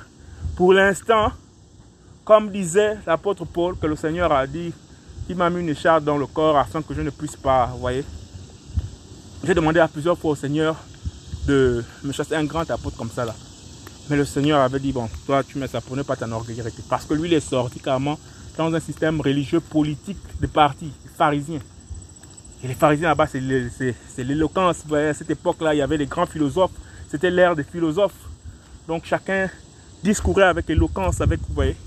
[0.55, 1.31] Pour l'instant,
[2.25, 4.73] comme disait l'apôtre Paul, que le Seigneur a dit,
[5.29, 7.79] il m'a mis une écharpe dans le corps afin que je ne puisse pas, vous
[7.79, 8.03] voyez.
[9.43, 10.75] J'ai demandé à plusieurs fois au Seigneur
[11.47, 13.35] de me chasser un grand apôtre comme ça là.
[14.09, 16.65] Mais le Seigneur avait dit, bon, toi tu mets ça pour ne pas t'enorgueillir.
[16.89, 18.17] Parce que lui, il est sorti carrément
[18.57, 21.59] dans un système religieux politique de parti, pharisien.
[22.63, 24.83] Et les pharisiens là-bas, c'est l'éloquence.
[24.91, 26.71] À cette époque-là, il y avait des grands philosophes.
[27.09, 28.27] C'était l'ère des philosophes.
[28.87, 29.49] Donc chacun
[30.03, 31.77] discourait avec éloquence, avec, vous voyez.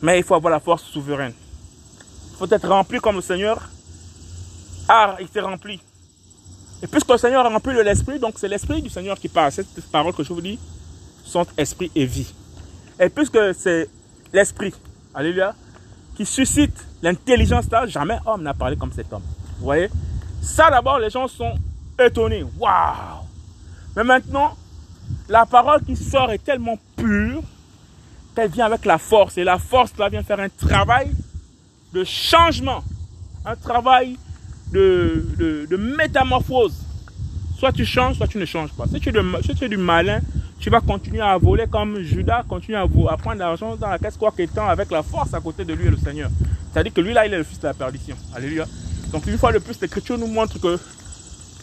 [0.00, 1.32] Mais il faut avoir la force souveraine.
[2.30, 3.68] Il faut être rempli comme le Seigneur.
[4.88, 5.80] Ah, il s'est rempli.
[6.82, 9.52] Et puisque le Seigneur a rempli de l'esprit, donc c'est l'esprit du Seigneur qui parle.
[9.52, 10.58] Cette parole que je vous dis
[11.24, 12.34] sont esprit et vie.
[12.98, 13.88] Et puisque c'est
[14.32, 14.74] l'esprit,
[15.14, 15.54] alléluia,
[16.16, 19.22] qui suscite l'intelligence là, jamais homme n'a parlé comme cet homme.
[19.62, 19.88] Vous voyez?
[20.40, 21.54] Ça d'abord, les gens sont
[21.96, 22.44] étonnés.
[22.58, 23.22] Waouh
[23.94, 24.56] Mais maintenant,
[25.28, 27.44] la parole qui sort est tellement pure
[28.34, 29.38] qu'elle vient avec la force.
[29.38, 31.12] Et la force là vient faire un travail
[31.92, 32.82] de changement.
[33.44, 34.16] Un travail
[34.72, 36.74] de, métamorphose.
[37.56, 38.86] Soit tu changes, soit tu ne changes pas.
[38.88, 40.22] Si tu, es si tu es du malin,
[40.58, 44.16] tu vas continuer à voler comme Judas, continuer à, à prendre l'argent dans la caisse,
[44.16, 46.30] quoi qu'étant avec la force à côté de lui et le Seigneur.
[46.72, 48.16] C'est-à-dire que lui là, il est le fils de la perdition.
[48.34, 48.66] Alléluia.
[49.12, 50.78] Donc une fois de plus, l'Écriture nous montre que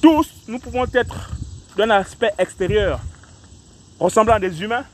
[0.01, 1.31] tous, nous pouvons être
[1.75, 2.99] d'un aspect extérieur
[3.99, 4.85] ressemblant à des humains,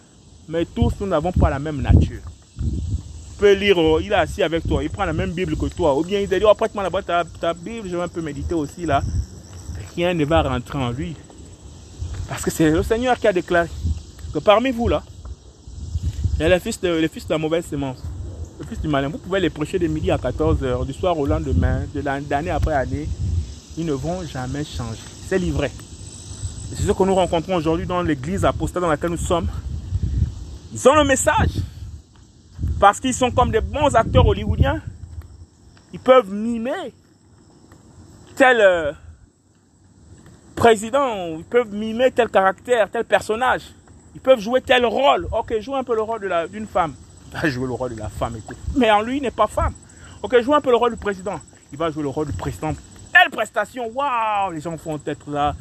[0.48, 2.22] mais tous, nous n'avons pas la même nature.
[3.38, 5.96] peut lire, euh, il est assis avec toi, il prend la même Bible que toi.
[5.96, 8.22] Ou bien il te dit, oh, prête-moi là-bas ta, ta Bible, je vais un peu
[8.22, 9.02] méditer aussi là.
[9.96, 11.16] Rien ne va rentrer en lui.
[12.28, 13.70] Parce que c'est le Seigneur qui a déclaré
[14.34, 15.04] que parmi vous là,
[16.38, 18.04] il y a les fils de, les fils de la mauvaise semence,
[18.60, 19.10] le fils du malin.
[19.10, 23.08] Vous pouvez les prêcher de midi à 14h, du soir au lendemain, de après année.
[23.78, 25.00] Ils ne vont jamais changer.
[25.28, 25.72] C'est livré.
[26.74, 29.48] C'est ce que nous rencontrons aujourd'hui dans l'église apostate dans laquelle nous sommes.
[30.74, 31.52] Ils ont le message.
[32.80, 34.82] Parce qu'ils sont comme des bons acteurs hollywoodiens.
[35.94, 36.94] Ils peuvent mimer
[38.36, 38.92] tel euh,
[40.56, 43.62] président, ils peuvent mimer tel caractère, tel personnage.
[44.14, 45.28] Ils peuvent jouer tel rôle.
[45.32, 46.94] Ok, joue un peu le rôle d'une femme.
[47.42, 48.56] Va jouer le rôle de la femme et tout.
[48.76, 49.74] Mais en lui, il n'est pas femme.
[50.24, 51.40] Ok, joue un peu le rôle du président.
[51.72, 52.74] Il va jouer le rôle du président.
[53.14, 55.54] Telle prestation, waouh, les gens vont être là.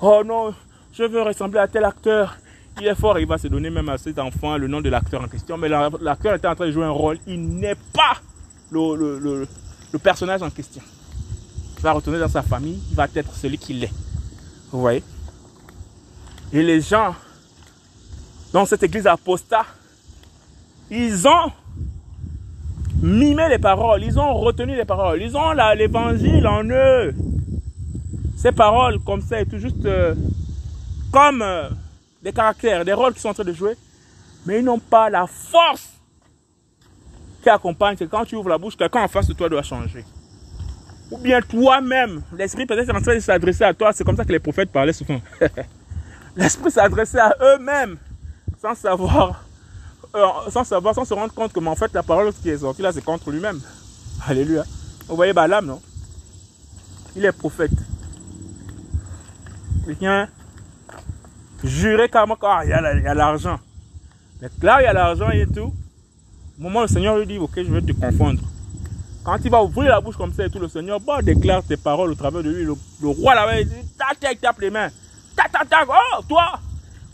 [0.00, 0.54] Oh non,
[0.92, 2.36] je veux ressembler à tel acteur.
[2.80, 5.22] Il est fort, il va se donner même à cet enfant le nom de l'acteur
[5.22, 5.56] en question.
[5.58, 7.18] Mais la- l'acteur était en train de jouer un rôle.
[7.26, 8.16] Il n'est pas
[8.70, 9.48] le, le- le-
[9.92, 10.82] le personnage en question.
[11.78, 13.92] Il va retourner dans sa famille, il va être celui qu'il est.
[14.72, 15.02] Vous voyez?
[16.52, 17.14] Et les gens
[18.52, 19.64] dans cette église apostat,
[20.90, 21.52] ils ont
[23.02, 27.14] mimé les paroles, ils ont retenu les paroles, ils ont l'évangile en eux.
[28.36, 30.14] Ces paroles comme ça, et tout juste euh,
[31.12, 31.68] comme euh,
[32.22, 33.74] des caractères, des rôles qu'ils sont en train de jouer,
[34.46, 35.90] mais ils n'ont pas la force
[37.42, 37.96] qui accompagne.
[37.98, 40.04] C'est quand tu ouvres la bouche, quelqu'un en face de toi doit changer.
[41.10, 43.92] Ou bien toi-même, l'esprit peut-être est en train de s'adresser à toi.
[43.92, 45.20] C'est comme ça que les prophètes parlaient souvent.
[46.36, 47.96] l'esprit s'adressait à eux-mêmes
[48.60, 49.44] sans savoir,
[50.48, 52.92] sans savoir, sans se rendre compte que en fait la parole qui est sortie là,
[52.92, 53.60] c'est contre lui-même.
[54.26, 54.64] Alléluia.
[55.08, 55.80] Vous voyez Balaam, non?
[57.16, 57.72] Il est prophète.
[59.88, 60.28] Il vient
[61.64, 63.58] jurer carrément qu'il y a l'argent.
[64.40, 65.74] Mais là, il y a l'argent et tout.
[66.58, 68.42] Au moment où le Seigneur lui dit, ok, je vais te confondre.
[69.24, 71.76] Quand il va ouvrir la bouche comme ça et tout, le Seigneur bon, déclare tes
[71.76, 72.64] paroles au travers de lui.
[72.64, 74.88] Le, le roi là-bas, il dit, tac, tac, tape les mains.
[75.36, 76.58] Tac, tac, tac, oh, toi,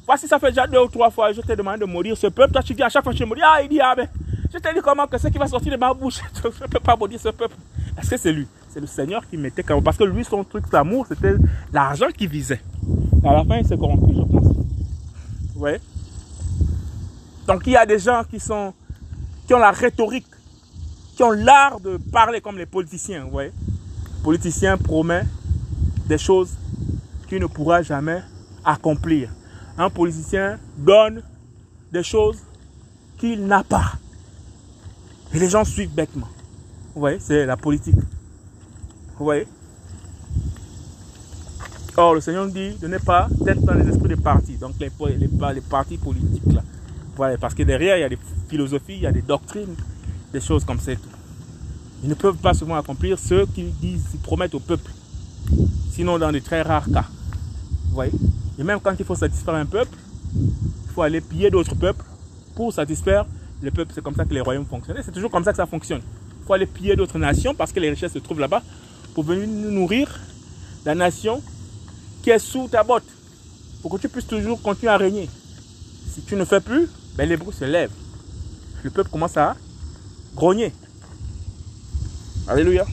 [0.07, 2.53] voici ça fait déjà deux ou trois fois, je t'ai demandé de maudire ce peuple.
[2.53, 4.09] Toi, tu dis à chaque fois que je maudis, ah, il dit, ah, ben,
[4.53, 6.81] je t'ai dit comment que ce qui va sortir de ma bouche, je ne peux
[6.81, 7.57] pas maudire ce peuple.
[7.99, 8.47] Est-ce que c'est lui?
[8.69, 11.35] C'est le Seigneur qui mettait comme Parce que lui, son truc d'amour, c'était
[11.73, 12.61] l'argent qu'il visait.
[13.25, 14.45] Et à la fin, il s'est corrompu, je pense.
[14.45, 15.81] Vous voyez?
[17.47, 18.75] Donc, il y a des gens qui sont,
[19.47, 20.27] qui ont la rhétorique
[21.17, 23.53] qui ont l'art de parler comme les politiciens, vous voyez?
[24.19, 25.23] Le politicien promet
[26.07, 26.55] des choses
[27.27, 28.23] qu'il ne pourra jamais
[28.63, 29.31] accomplir.
[29.79, 31.23] Un politicien donne
[31.93, 32.39] des choses
[33.19, 33.93] qu'il n'a pas.
[35.33, 36.29] Et les gens suivent bêtement.
[36.95, 37.97] Vous voyez, c'est la politique.
[39.19, 39.47] Vous voyez?
[41.97, 44.91] Or, le Seigneur dit de ne pas être dans les esprits des partis, donc les,
[45.61, 46.53] partis politiques.
[46.53, 46.63] Là.
[47.17, 48.19] Voilà, parce que derrière, il y a des
[48.49, 49.75] philosophies, il y a des doctrines,
[50.33, 50.93] des choses comme ça.
[52.03, 54.91] Ils ne peuvent pas souvent accomplir ce qu'ils promettent au peuple.
[55.91, 57.07] Sinon, dans de très rares cas.
[58.59, 59.97] Et même quand il faut satisfaire un peuple,
[60.35, 62.05] il faut aller piller d'autres peuples
[62.55, 63.27] pour satisfaire
[63.63, 63.93] le peuple.
[63.95, 65.01] C'est comme ça que les royaumes fonctionnent.
[65.05, 66.03] C'est toujours comme ça que ça fonctionne.
[66.41, 68.63] Il faut aller piller d'autres nations parce que les richesses se trouvent là-bas
[69.15, 70.21] pour venir nous nourrir
[70.85, 71.43] la nation
[72.23, 73.07] qui est sous ta botte.
[73.83, 75.29] Pour que tu puisses toujours continuer à régner.
[76.13, 77.93] Si tu ne fais plus, ben les se lèvent.
[78.83, 79.57] Le peuple commence à
[80.35, 80.73] grogner.
[82.49, 82.87] Alléluia.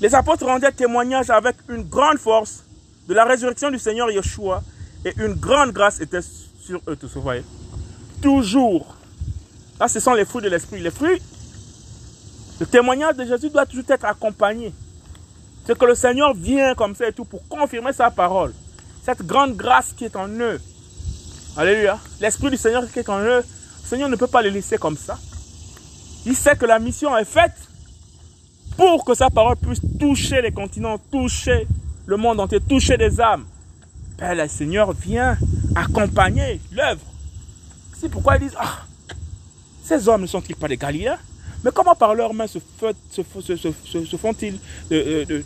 [0.00, 2.65] Les apôtres rendaient témoignage avec une grande force
[3.08, 4.62] de la résurrection du Seigneur Yeshua
[5.04, 7.14] et une grande grâce était sur eux tous.
[7.14, 7.44] Vous voyez
[8.20, 8.96] Toujours.
[9.78, 10.80] Là, ce sont les fruits de l'esprit.
[10.80, 11.20] Les fruits,
[12.58, 14.72] le témoignage de Jésus doit toujours être accompagné.
[15.66, 18.52] C'est que le Seigneur vient comme ça et tout pour confirmer sa parole.
[19.04, 20.60] Cette grande grâce qui est en eux.
[21.56, 21.98] Alléluia.
[22.20, 23.42] L'esprit du Seigneur qui est en eux.
[23.42, 25.18] Le Seigneur ne peut pas les laisser comme ça.
[26.24, 27.54] Il sait que la mission est faite
[28.76, 31.66] pour que sa parole puisse toucher les continents, toucher
[32.06, 33.44] le monde entier, toucher des âmes.
[34.18, 35.36] Ben, le Seigneur vient
[35.74, 37.04] accompagner l'œuvre.
[37.98, 38.78] C'est pourquoi ils disent, ah,
[39.84, 41.18] ces hommes ne sont-ils pas des Galiléens?
[41.64, 42.58] Mais comment par leurs mains se,
[43.22, 44.58] font-ils
[44.90, 45.44] de,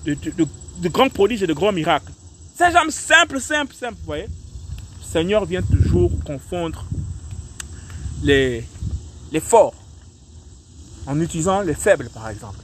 [0.80, 2.12] de, grands prodiges et de grands miracles?
[2.54, 4.26] Ces hommes simples, simples, simples, vous voyez?
[4.26, 6.84] Le Seigneur vient toujours confondre
[8.22, 8.64] les
[9.40, 9.74] forts
[11.06, 12.58] en utilisant les faibles, par exemple.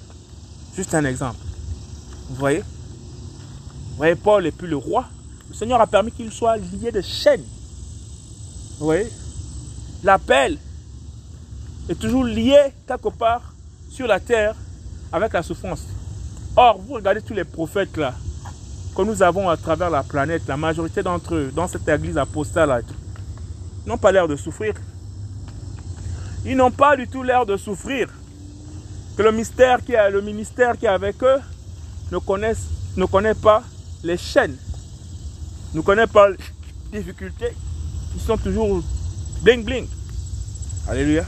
[0.76, 1.38] Juste un exemple.
[2.28, 2.62] Vous voyez?
[3.96, 5.06] Vous voyez, Paul et puis le roi.
[5.48, 7.44] Le Seigneur a permis qu'il soit lié de chaînes.
[8.78, 9.06] Vous voyez
[10.04, 10.58] L'appel
[11.88, 13.54] est toujours lié quelque part
[13.88, 14.54] sur la terre
[15.10, 15.82] avec la souffrance.
[16.56, 18.12] Or, vous regardez tous les prophètes là
[18.94, 22.84] que nous avons à travers la planète, la majorité d'entre eux, dans cette église apostale,
[23.86, 24.74] n'ont pas l'air de souffrir.
[26.44, 28.10] Ils n'ont pas du tout l'air de souffrir.
[29.16, 31.38] Que le mystère qui est le ministère qui est avec eux
[32.12, 32.68] ne connaissent,
[32.98, 33.62] ne connaît pas
[34.06, 34.56] les chaînes,
[35.74, 37.52] ne connaît pas les difficultés.
[38.14, 38.82] Ils sont toujours
[39.42, 39.86] bling bling.
[40.88, 41.24] Alléluia.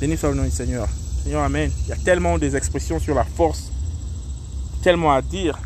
[0.00, 0.88] Béni soit le nom du Seigneur.
[1.22, 1.70] Seigneur, Amen.
[1.84, 3.70] Il y a tellement des expressions sur la force,
[4.82, 5.56] tellement à dire.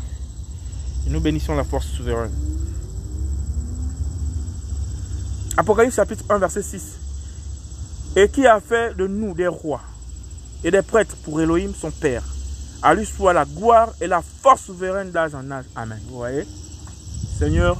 [1.07, 2.31] Et nous bénissons la force souveraine.
[5.57, 6.83] Apocalypse chapitre 1, verset 6.
[8.15, 9.81] Et qui a fait de nous des rois
[10.63, 12.23] et des prêtres pour Elohim, son Père?
[12.81, 15.65] À lui soit la gloire et la force souveraine d'âge en âge.
[15.75, 15.99] Amen.
[16.07, 16.45] Vous voyez?
[17.37, 17.77] Seigneur,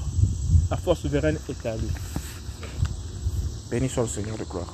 [0.69, 1.87] la force souveraine est à lui.
[3.71, 4.73] Béni soit le Seigneur de gloire.